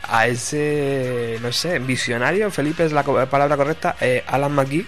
[0.07, 4.87] a ese, no sé, visionario, Felipe es la co- palabra correcta, eh, Alan McGee.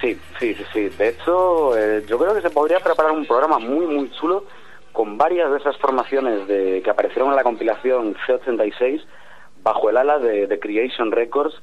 [0.00, 0.88] Sí, sí, sí, sí.
[0.96, 4.44] De hecho, eh, yo creo que se podría preparar un programa muy, muy chulo
[4.92, 9.02] con varias de esas formaciones de, que aparecieron en la compilación C86
[9.62, 11.54] bajo el ala de, de Creation Records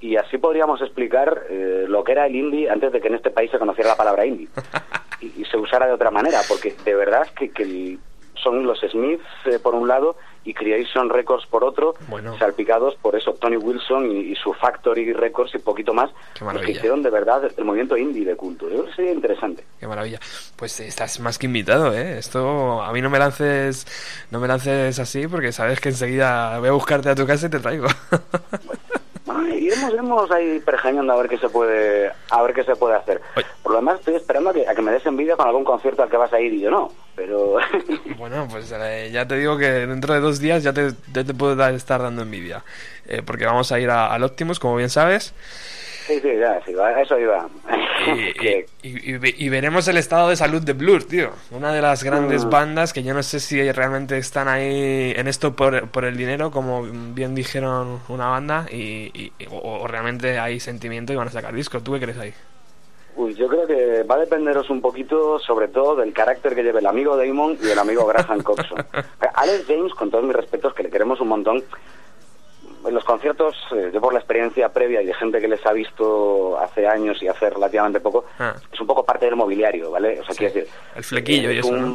[0.00, 3.30] y así podríamos explicar eh, lo que era el indie antes de que en este
[3.30, 4.48] país se conociera la palabra indie.
[5.20, 7.98] Y, y se usara de otra manera, porque de verdad que, que
[8.34, 12.36] son los Smiths eh, por un lado y Creation Records por otro, Bueno.
[12.38, 16.72] salpicados por eso Tony Wilson y, y su Factory Records y poquito más, los que
[16.72, 18.66] hicieron de verdad el movimiento indie de culto.
[18.68, 19.64] Yo creo que sería interesante.
[19.80, 20.18] Qué maravilla.
[20.56, 22.18] Pues estás más que invitado, ¿eh?
[22.18, 23.86] Esto a mí no me lances,
[24.30, 27.50] no me lances así porque sabes que enseguida voy a buscarte a tu casa y
[27.50, 27.86] te traigo.
[29.26, 32.94] Bueno, iremos, iremos ahí pergeñando a ver qué se puede, a ver qué se puede
[32.94, 33.22] hacer.
[33.36, 33.46] Oye.
[33.62, 36.02] Por lo demás estoy esperando a que, a que me des envidia con algún concierto
[36.02, 37.56] al que vas a ir y yo no, pero
[38.18, 41.34] bueno, pues eh, ya te digo que dentro de dos días ya te, ya te
[41.34, 42.64] puedo dar- estar dando envidia.
[43.06, 45.34] Eh, porque vamos a ir a- al Optimus, como bien sabes.
[46.06, 47.48] sí, sí, ya, sí, a eso iba.
[48.06, 48.46] Y,
[48.82, 51.30] y- y ve- y veremos el estado de salud de Blur, tío.
[51.50, 52.50] Una de las grandes Mm.
[52.50, 56.50] bandas que yo no sé si realmente están ahí en esto por, por el dinero,
[56.50, 61.30] como bien dijeron una banda, y, y- o, o realmente hay sentimiento y van a
[61.32, 61.82] sacar discos.
[61.84, 62.34] ¿Tú qué crees ahí?
[63.16, 66.80] Uy, yo creo que va a dependeros un poquito, sobre todo, del carácter que lleve
[66.80, 68.84] el amigo Damon y el amigo Graham Coxon.
[69.34, 71.62] Alex James, con todos mis respetos, que le queremos un montón,
[72.86, 75.72] en los conciertos, eh, yo por la experiencia previa y de gente que les ha
[75.72, 78.54] visto hace años y hace relativamente poco, Ah.
[78.72, 80.20] es un poco parte del mobiliario, ¿vale?
[80.20, 80.72] O sea, Sí, quiero decir...
[80.96, 81.94] el flequillo y es eso, un- ¿no?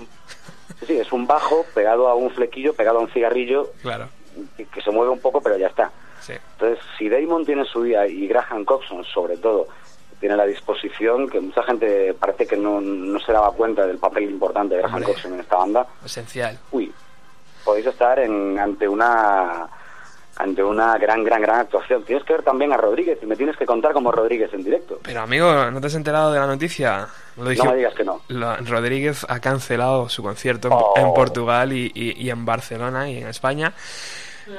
[0.79, 4.07] Sí, sí, es un bajo pegado a un flequillo, pegado a un cigarrillo, Claro,
[4.57, 5.91] que, que se mueve un poco, pero ya está.
[6.21, 6.33] sí.
[6.53, 9.67] Entonces, si Damon tiene su día y Graham Coxon, sobre todo,
[10.19, 14.23] tiene la disposición, que mucha gente parece que no, no se daba cuenta del papel
[14.29, 15.03] importante de Graham.
[15.03, 16.57] Coxon en esta banda, Esencial.
[16.71, 16.91] uy,
[17.63, 19.67] podéis estar en, ante una
[20.37, 22.01] ante una gran, gran, gran actuación.
[22.03, 24.97] Tienes que ver también a Rodríguez y me tienes que contar como Rodríguez en directo.
[25.03, 27.07] Pero amigo, ¿no te has enterado de la noticia?
[27.35, 28.21] Lo No me digas que no.
[28.29, 30.93] Lo- Rodríguez ha cancelado su concierto en, Oh.
[30.95, 33.73] en Portugal y, y- y en Barcelona y en España.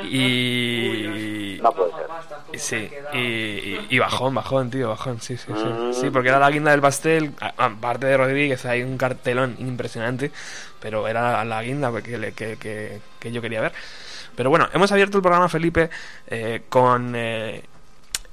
[0.04, 1.58] Y.
[1.62, 2.60] No puede ser.
[2.60, 5.68] Sí, y, y- bajón, bajón, tío, bajón, sí, sí, sí.
[5.68, 5.92] Mm.
[5.92, 10.30] Sí, porque era la guinda del pastel, aparte de Rodríguez hay un cartelón impresionante,
[10.80, 13.72] pero era la guinda que, que, que- que yo quería ver.
[14.36, 15.90] Pero bueno, hemos abierto el programa, Felipe,
[16.26, 17.62] eh, con eh,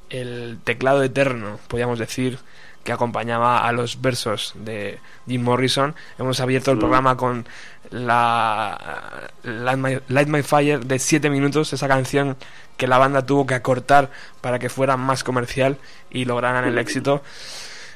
[0.10, 2.40] el teclado eterno, podríamos decir,
[2.88, 5.94] que acompañaba a los versos de Jim Morrison.
[6.18, 6.80] Hemos abierto el Mm.
[6.80, 7.46] programa con
[7.90, 12.38] la Light My, Light My Fire de 7 minutos, esa canción
[12.78, 14.10] que la banda tuvo que acortar
[14.40, 15.76] para que fuera más comercial
[16.10, 17.24] y lograran el éxito.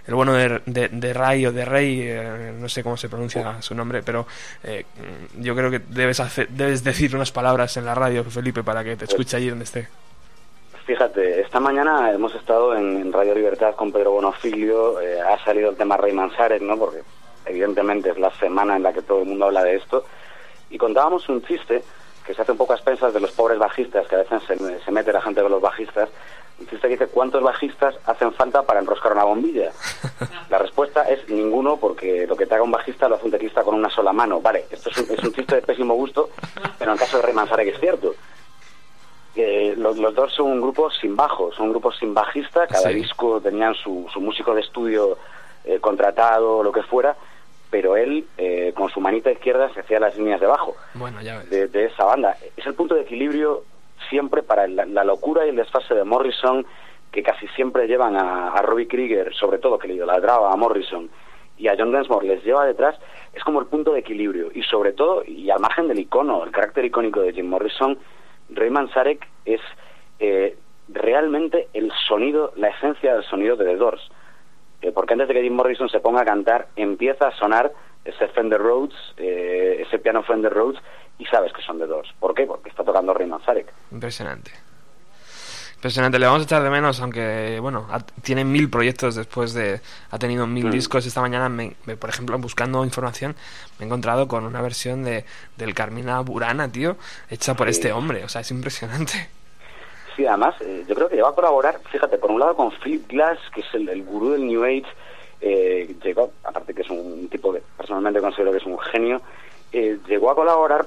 [0.07, 3.61] El bueno de, de, de Ray o de Rey, eh, no sé cómo se pronuncia
[3.61, 4.27] su nombre, pero
[4.63, 4.85] eh,
[5.37, 8.97] yo creo que debes, hacer, debes decir unas palabras en la radio, Felipe, para que
[8.97, 9.87] te escuche allí donde esté.
[10.85, 15.77] Fíjate, esta mañana hemos estado en, Radio Libertad con Pedro Bonofilio, eh, ha salido el
[15.77, 16.77] tema Rey Manzárez, ¿no?
[16.77, 17.03] Porque
[17.45, 20.05] evidentemente es la semana en la que todo el mundo habla de esto,
[20.69, 21.83] y contábamos un chiste
[22.25, 24.79] que se hace un poco a expensas de los pobres bajistas, que a veces se,
[24.79, 26.09] se mete la gente con los bajistas,
[26.59, 29.71] un chiste que dice, ¿cuántos bajistas hacen falta para enroscar una bombilla?
[30.49, 33.63] La respuesta es ninguno, porque lo que te haga un bajista lo hace un teclista
[33.63, 34.41] con una sola mano.
[34.41, 36.29] Vale, esto es un, es un chiste de pésimo gusto,
[36.77, 38.13] pero en caso de Rey Manzárez es cierto.
[39.35, 42.89] Eh, los, los dos son un grupo sin bajo, son un grupo sin bajista, cada
[42.89, 42.95] Sí.
[42.95, 45.17] disco tenían su, su músico de estudio
[45.63, 47.15] eh, contratado lo que fuera,
[47.69, 51.37] pero él eh, con su manita izquierda se hacía las líneas de bajo Bueno, ya
[51.39, 51.49] ves.
[51.49, 52.35] de, de esa banda.
[52.57, 53.63] Es el punto de equilibrio
[54.09, 56.65] siempre para la, la locura y el desfase de Morrison,
[57.11, 61.09] que casi siempre llevan a, a Robbie Krieger, sobre todo que le idolatraba a Morrison,
[61.57, 62.95] y a John Densmore les lleva detrás,
[63.33, 64.49] es como el punto de equilibrio.
[64.53, 67.97] Y sobre todo, y al margen del icono, el carácter icónico de Jim Morrison,
[68.51, 69.61] Rayman Sarek es
[70.19, 74.01] eh, realmente el sonido, la esencia del sonido de The Doors.
[74.81, 77.71] Eh, porque antes de que Jim Morrison se ponga a cantar, empieza a sonar
[78.03, 80.81] ese Fender Rhodes, eh, ese piano Fender Rhodes,
[81.19, 82.11] y sabes que son The Doors.
[82.19, 82.45] ¿Por qué?
[82.45, 83.71] Porque está tocando Rayman Sarek.
[83.91, 84.51] Impresionante.
[85.81, 89.81] Impresionante, le vamos a echar de menos, aunque, bueno, ha- tiene mil proyectos después de.
[90.11, 90.71] Ha tenido mil Mm.
[90.71, 91.07] discos.
[91.07, 93.35] Esta mañana, me- me- por ejemplo, buscando información,
[93.79, 95.25] me he encontrado con una versión de
[95.57, 96.97] del Carmina Burana, tío,
[97.31, 97.71] hecha por Sí.
[97.71, 98.23] este hombre.
[98.23, 99.27] O sea, es impresionante.
[100.15, 103.09] Sí, además, eh, yo creo que llegó a colaborar, fíjate, por un lado con Philip
[103.09, 104.85] Glass, que es el, el gurú del New Age,
[105.41, 109.19] eh, llegó, aparte que es un tipo que personalmente considero que es un genio,
[109.71, 110.85] eh, llegó a colaborar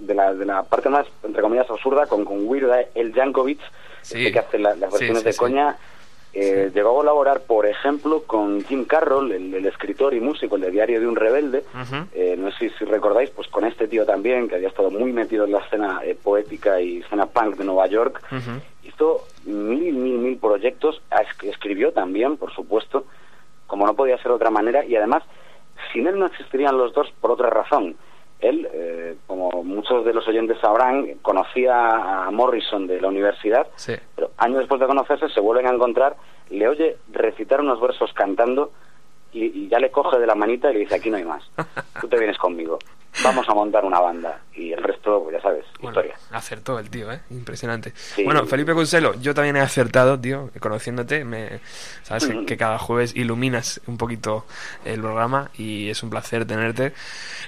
[0.00, 3.60] de la, de la parte más, entre comillas, absurda con, con Weird El Jankovic,
[4.02, 4.18] Sí.
[4.18, 5.38] este que hace la- las versiones sí, de sí.
[5.38, 5.76] coña.
[6.34, 10.62] Eh, Llegó a colaborar, por ejemplo, con Jim Carroll, el, el escritor y músico, el
[10.62, 11.58] de Diario de un Rebelde.
[11.74, 12.06] Ujú.
[12.14, 15.44] Eh, no sé si, recordáis, pues con este tío también, que había estado muy metido
[15.44, 18.22] en la escena eh, poética y escena punk de Nueva York.
[18.32, 18.62] Ujú.
[18.82, 23.04] Hizo mil, mil, mil proyectos, es- escribió también, por supuesto,
[23.66, 25.22] como no podía ser de otra manera, y además,
[25.92, 27.94] sin él no existirían los dos por otra razón.
[28.42, 33.94] Él, eh, como muchos de los oyentes sabrán, conocía a Morrison de la universidad, Sí.
[34.16, 36.16] pero años después de conocerse se vuelven a encontrar,
[36.50, 38.72] le oye recitar unos versos cantando
[39.32, 41.42] y, y ya le coge de la manita y le dice, aquí no hay más,
[42.00, 42.78] tú te vienes conmigo.
[43.24, 44.40] Vamos a montar una banda.
[44.54, 46.14] Y el resto, pues ya sabes, Bueno, historia.
[46.30, 47.20] acertó el tío, ¿eh?
[47.30, 47.92] Impresionante.
[47.96, 48.22] Sí.
[48.22, 51.24] Bueno, Felipe Conselo, yo también he acertado, tío, conociéndote.
[51.24, 51.60] Me,
[52.02, 54.44] sabes que, cada jueves iluminas un poquito
[54.84, 56.92] el programa y es un placer tenerte.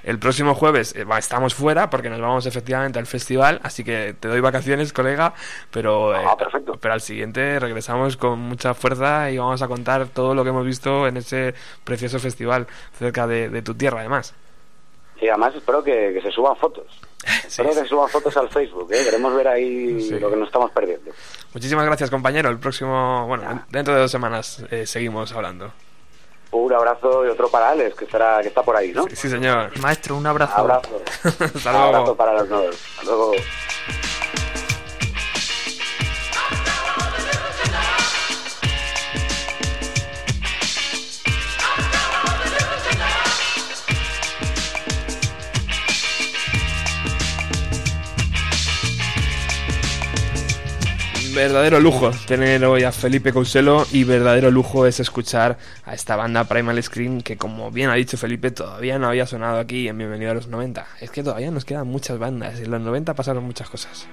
[0.02, 4.28] El próximo jueves eh, estamos fuera porque nos vamos efectivamente al festival, así que te
[4.28, 5.34] doy vacaciones, colega,
[5.70, 6.78] pero, eh, Ah, perfecto.
[6.80, 10.64] pero al siguiente regresamos con mucha fuerza y vamos a contar todo lo que hemos
[10.64, 11.54] visto en ese
[11.84, 12.66] precioso festival
[12.98, 14.34] cerca de, de tu tierra, además.
[15.20, 16.86] Y además espero que, que se suban fotos.
[17.46, 19.02] espero que se suban fotos al Facebook, ¿eh?
[19.04, 20.18] Queremos ver ahí Sí.
[20.18, 21.10] lo que nos estamos perdiendo.
[21.52, 22.50] Muchísimas gracias, compañero.
[22.50, 25.72] El próximo, bueno, dentro de dos semanas eh, seguimos hablando.
[26.50, 29.04] Un abrazo y otro para Alex, que estará que está por ahí, ¿no?
[29.08, 29.76] Sí, sí, señor.
[29.80, 30.54] Maestro, un abrazo.
[30.56, 31.02] Abrazo.
[31.24, 31.84] Hasta luego.
[31.86, 32.76] Abrazo para los nuevos.
[32.98, 33.32] Hasta luego.
[51.34, 56.44] Verdadero lujo tener hoy a Felipe Couselo y verdadero lujo es escuchar a esta banda
[56.44, 60.30] Primal Scream que como bien ha dicho Felipe todavía no había sonado aquí en Bienvenido
[60.30, 60.86] a los 90.
[61.00, 64.06] Es que todavía nos quedan muchas bandas, en los 90 pasaron muchas cosas.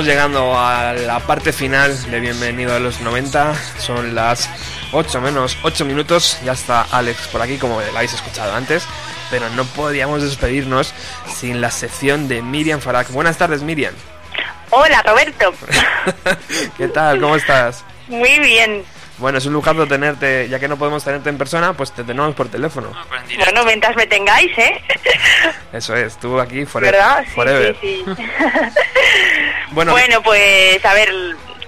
[0.00, 3.54] Estamos llegando a la parte final de Bienvenido a los 90.
[3.76, 4.48] Son las
[4.92, 6.38] 8 menos 8 minutos.
[6.42, 8.86] Ya está Alex por aquí, como lo habéis escuchado antes.
[9.30, 10.94] Pero no podíamos despedirnos
[11.26, 13.08] sin la sección de Miriam Farag.
[13.08, 13.92] Buenas tardes, Miriam.
[14.70, 15.52] Hola, Roberto.
[16.78, 17.20] ¿Qué tal?
[17.20, 17.84] ¿Cómo estás?
[18.08, 18.82] Muy bien.
[19.18, 22.34] Bueno, es un lujazo tenerte, ya que no podemos tenerte en persona, pues te tenemos
[22.34, 22.90] por teléfono.
[23.36, 24.80] Bueno, mientras me tengáis, ¿eh?
[25.74, 26.94] Eso es, tú aquí forever.
[26.94, 27.24] ¿Verdad?
[27.26, 27.76] Sí, forever.
[27.82, 28.22] sí, sí.
[29.72, 31.10] Bueno, Bueno, pues a ver,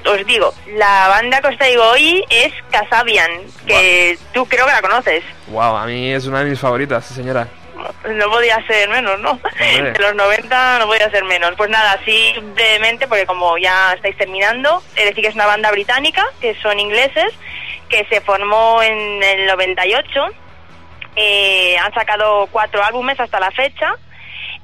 [0.07, 3.31] os digo, la banda que os traigo hoy es Casabian,
[3.67, 5.23] que tú creo que la conoces.
[5.49, 7.47] wow, a mí es una de mis favoritas, señora.
[8.09, 9.31] No podía ser menos, ¿no?
[9.33, 9.93] Hombre.
[9.93, 11.53] De los 90 no podía ser menos.
[11.57, 15.71] Pues nada, así brevemente, porque como ya estáis terminando, de decir que es una banda
[15.73, 17.33] británica, que son ingleses,
[17.89, 20.27] que se formó en el 98.
[21.17, 23.95] Eh, han sacado cuatro álbumes hasta la fecha.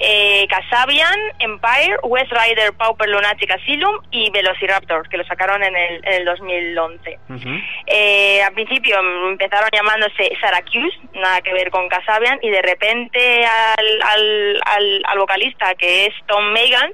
[0.00, 6.04] Eh, Casabian, Empire, West Rider, Pauper Lunatic Asylum y Velociraptor, que lo sacaron en el,
[6.04, 7.18] en el 2011.
[7.28, 7.48] Ujú.
[7.86, 14.02] Eh, al principio empezaron llamándose Syracuse, nada que ver con Casabian, y de repente al,
[14.02, 16.92] al, al, al vocalista, que es Tom Megan,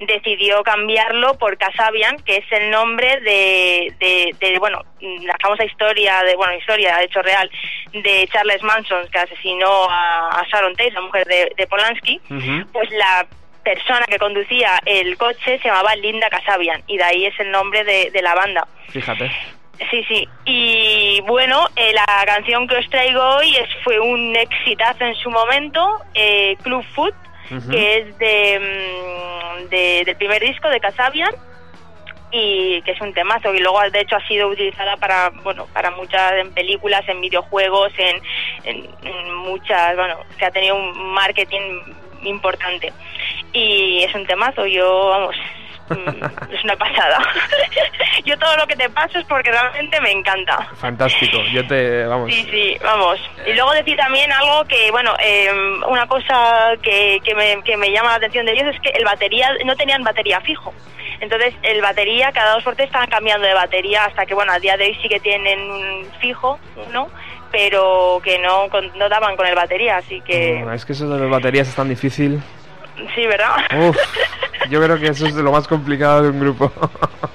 [0.00, 6.22] decidió cambiarlo por Casabian, que es el nombre de, de, de, bueno, la famosa historia,
[6.22, 7.50] de bueno, historia, de hecho real,
[7.92, 12.20] de Charles Manson, que asesinó a, a Sharon Tate, la mujer de, de Polanski,
[12.72, 13.26] Pues la
[13.62, 17.82] persona que conducía el coche se llamaba Linda Casabian, y de ahí es el nombre
[17.84, 18.66] de, de la banda.
[18.90, 19.30] Fíjate.
[19.90, 20.28] Sí, sí.
[20.44, 25.30] Y bueno, eh, la canción que os traigo hoy es, fue un exitazo en su
[25.30, 25.84] momento,
[26.14, 27.14] eh, Club Food,
[27.50, 27.70] Ujú.
[27.70, 31.30] que es de, mm, de- del primer disco de Casabian
[32.30, 35.90] y que es un temazo y luego de hecho ha sido utilizada para bueno para
[35.92, 38.20] muchas en películas en videojuegos en,
[38.64, 41.82] en- en muchas bueno que ha tenido un marketing
[42.26, 42.92] importante
[43.52, 45.36] y es un temazo yo vamos
[45.88, 47.18] mm, es una pasada
[48.24, 51.38] yo todo lo que te paso es porque realmente me encanta Fantástico.
[51.52, 52.32] Yo te, vamos.
[52.32, 53.18] Sí, sí, vamos.
[53.46, 55.50] Y luego decir también algo que, bueno, eh,
[55.88, 59.04] una cosa que, que, me, que me llama la atención de ellos es que el
[59.04, 60.74] batería no tenían batería fijo.
[61.20, 64.58] Entonces, el batería, cada dos por tres estaban cambiando de batería hasta que, bueno, a
[64.58, 66.58] día de hoy sí que tienen un fijo,
[66.92, 67.08] ¿no?
[67.54, 71.08] Pero que no, con- no daban con el batería, así que No, es que eso
[71.08, 72.42] de las baterías es tan difícil.
[73.14, 73.54] sí, ¿verdad?
[73.88, 73.96] Uf,
[74.70, 76.72] yo creo que eso es de lo más complicado de un grupo.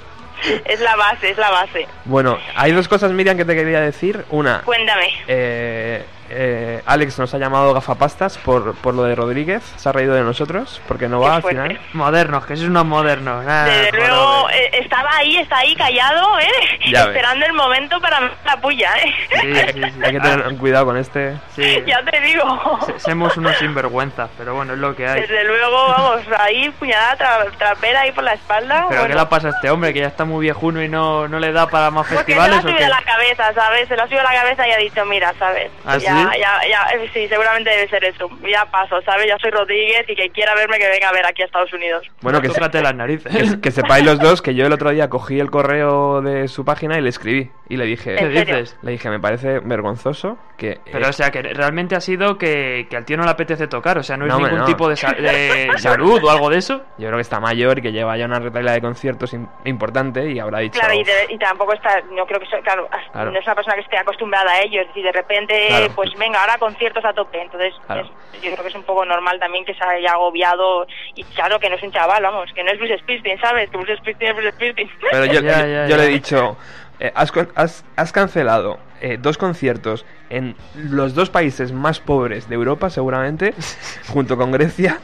[0.66, 1.88] es la base, es la base.
[2.06, 4.26] bueno, hay dos cosas, Miriam, que te quería decir.
[4.30, 5.10] Una, Cuéntame.
[5.28, 9.64] eh, eh, Alex nos ha llamado gafapastas por, por lo de Rodríguez.
[9.78, 11.80] Se ha reído de nosotros porque no va al final.
[11.94, 13.46] Modernos, que sois unos modernos.
[13.48, 14.08] Ah, Desde joder.
[14.10, 16.48] luego eh, estaba ahí, está ahí callado, ¿eh?
[16.92, 17.16] Ya ves.
[17.16, 19.14] esperando el momento para la puya, ¿eh?
[19.42, 20.00] Sí, sí, sí.
[20.04, 21.36] Hay que tener cuidado con este.
[21.56, 21.84] Sí.
[21.86, 22.80] ya te digo.
[22.86, 25.22] Se- Somos unos sinvergüenzas, pero bueno, es lo que hay.
[25.22, 28.86] Desde luego, vamos, ahí puñalada tra- trapera ahí por la espalda.
[28.90, 29.16] ¿Pero bueno.
[29.16, 31.52] qué le pasa a este hombre que ya está muy viejuno y no, no le
[31.52, 33.88] da para más Porque se lo ha festivales subido la cabeza, ¿sabes?
[33.88, 35.72] Se lo ha subido a la cabeza y ha dicho, mira, ¿sabes?
[35.86, 36.40] ¿Ah, ya, sí?
[36.40, 38.30] ya, ya, eh, sí, seguramente debe ser eso.
[38.48, 39.28] Ya paso, ¿sabes?
[39.28, 42.06] Ya soy Rodríguez y que quiera verme que venga a ver aquí a Estados Unidos.
[42.22, 43.56] Bueno, que, se- las narices.
[43.56, 46.64] que, que sepáis los dos que yo el otro día cogí el correo de su
[46.66, 47.52] página y le escribí.
[47.70, 48.78] Y le dije, ¿Qué dices?
[48.82, 50.80] le dije, me parece vergonzoso que...
[50.92, 53.68] Pero eh, o sea, que realmente ha sido que, que al tío no le apetece
[53.68, 54.66] tocar, o sea, no es No, ningún no.
[54.66, 56.78] tipo de, sa- de salud o algo de eso.
[56.98, 60.32] Yo creo que está mayor y que lleva ya una retaila de conciertos im- importante
[60.32, 60.80] y habrá dicho...
[60.80, 63.32] Claro, y, de- y tampoco está, no creo que sea, claro, Claro.
[63.32, 65.88] no es una persona que esté acostumbrada a ello, es decir, de repente, Claro.
[65.96, 68.02] pues venga, ahora conciertos a tope, entonces Claro.
[68.34, 71.60] es- yo creo que es un poco normal también que se haya agobiado y claro,
[71.60, 73.70] que no es un chaval, vamos, que no es Bruce Springsteen, ¿sabes?
[73.70, 74.90] Que Bruce Springsteen es Bruce Springsteen.
[75.12, 76.58] Pero yo, Ya, yo- ya, le he dicho,
[77.00, 82.50] eh, has, con- has- has cancelado eh, dos conciertos en los dos países más pobres
[82.50, 83.54] de Europa, seguramente,
[84.10, 85.00] junto con Grecia,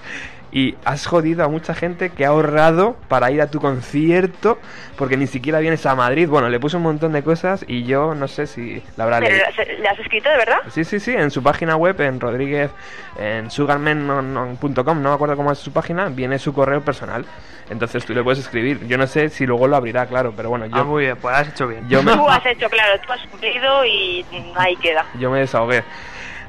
[0.57, 4.57] y has jodido a mucha gente que ha ahorrado para ir a tu concierto
[4.97, 6.29] porque ni siquiera vienes a Madrid.
[6.29, 9.31] Bueno, le puse un montón de cosas y yo no sé si la habrá Pero,
[9.31, 9.45] leído.
[9.53, 10.59] ¿se- ¿Le has escrito de verdad?
[10.69, 12.71] Sí, sí, sí, en su página web, en Rodríguez,
[13.19, 17.25] en sugarman.com, no me acuerdo cómo es su página, viene su correo personal.
[17.69, 18.87] Entonces tú le puedes escribir.
[18.87, 21.35] Yo no sé si luego lo abrirá, claro, pero bueno, yo, Ah, muy bien, pues
[21.35, 21.85] has hecho bien.
[21.89, 24.25] yo, me, Tú has hecho, claro, tú has cumplido y
[24.55, 25.05] ahí queda.
[25.19, 25.83] yo me desahogué.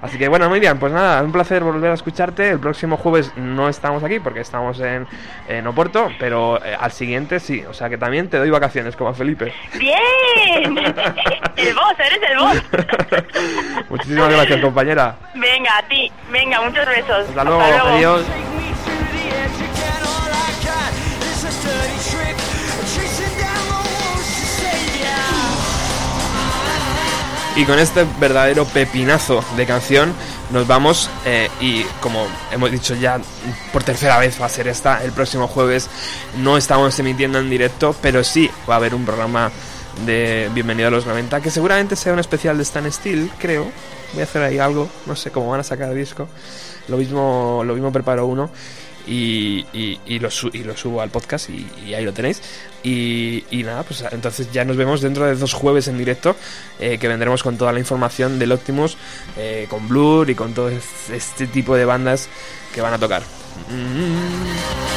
[0.02, 2.50] Así que bueno, Miriam, pues nada, un placer volver a escucharte.
[2.50, 5.06] El próximo jueves no estamos aquí porque estamos en,
[5.48, 7.64] en Oporto, pero eh, al siguiente sí.
[7.64, 9.52] O sea que también te doy vacaciones, como a Felipe.
[9.78, 10.78] ¡Bien!
[11.56, 12.62] el boss, eres el boss.
[13.88, 15.16] Muchísimas gracias, compañera.
[15.34, 16.10] Venga, a ti.
[16.30, 17.28] Venga, muchos besos.
[17.28, 18.24] Hasta luego, adiós.
[27.56, 30.12] Y con este verdadero pepinazo de canción
[30.52, 33.18] nos vamos eh, y como hemos dicho ya
[33.72, 35.88] por tercera vez va a ser esta, el próximo jueves
[36.36, 39.50] no estamos emitiendo en directo, pero sí va a haber un programa
[40.04, 43.66] de Bienvenido a los 90 que seguramente sea un especial de Stan Steel, creo.
[44.12, 46.28] Voy a hacer ahí algo, no sé cómo van a sacar el disco.
[46.88, 48.50] Lo mismo, lo mismo preparo uno
[49.06, 52.42] y, y- y lo, y lo subo al podcast y, ahí lo tenéis.
[52.82, 56.36] Y, nada, pues entonces ya nos vemos dentro de dos jueves en directo
[56.78, 58.96] eh, que vendremos con toda la información del Optimus,
[59.36, 62.28] eh, con Blur y con todo es- este tipo de bandas
[62.74, 63.22] que van a tocar.
[63.70, 64.95] Mm.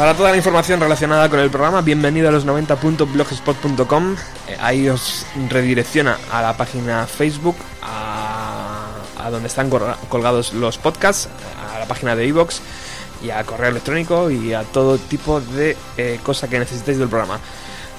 [0.00, 4.16] Para toda la información relacionada con el programa, bienvenido a los 90.blogspot.com.
[4.48, 8.86] Eh, ahí os redirecciona a la página Facebook, a,
[9.18, 11.28] a donde están colgados los podcasts,
[11.70, 12.60] a la página de iVoox
[13.22, 17.38] y a correo electrónico y a todo tipo de eh, cosa que necesitéis del programa.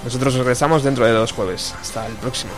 [0.03, 1.75] Nosotros regresamos dentro de dos jueves.
[1.79, 2.51] Hasta el próximo.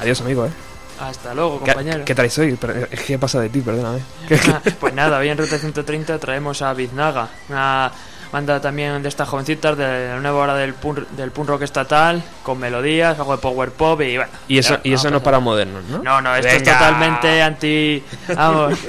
[0.00, 0.46] Adiós, amigo.
[0.46, 0.50] ¿eh?
[0.98, 2.04] Hasta luego, ¿Qué, compañero.
[2.06, 2.56] ¿Qué traes hoy?
[2.56, 3.60] Que ¿qué pasa de ti?
[3.60, 4.00] Perdóname.
[4.80, 7.92] pues nada, hoy en Ruta 130 traemos a Biznaga, una
[8.32, 12.22] banda también de estas jovencitas de la nueva hora del punk, del punk rock estatal,
[12.42, 14.30] con melodías, algo de power pop y bueno.
[14.48, 16.02] Y eso, y eso no a- para modernos, ¿no?
[16.02, 18.02] No, no, esto es totalmente anti...
[18.34, 18.78] Vamos.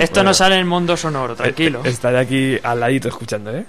[0.00, 0.30] Esto Bueno.
[0.30, 1.82] no sale en el mundo sonoro, tranquilo.
[1.84, 3.64] Eh, Estaré aquí al ladito escuchando, ¿eh?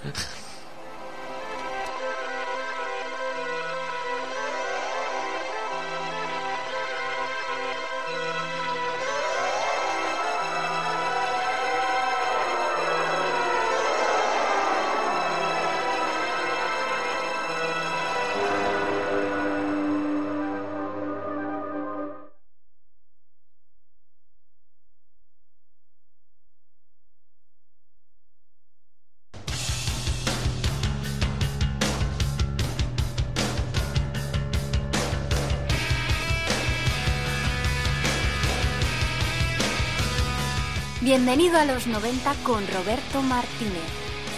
[41.52, 43.82] Bienvenido a los 90 con Roberto Martínez.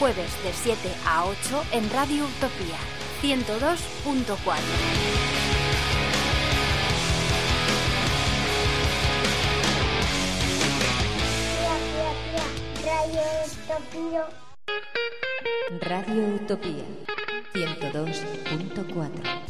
[0.01, 2.77] Jueves de 7 a 8 en Radio Utopía
[3.23, 4.35] 102.4.
[11.55, 12.13] Tía, tía,
[12.83, 14.27] tía, Radio Utopía.
[15.81, 16.85] Radio Utopía
[17.55, 19.45] 102.4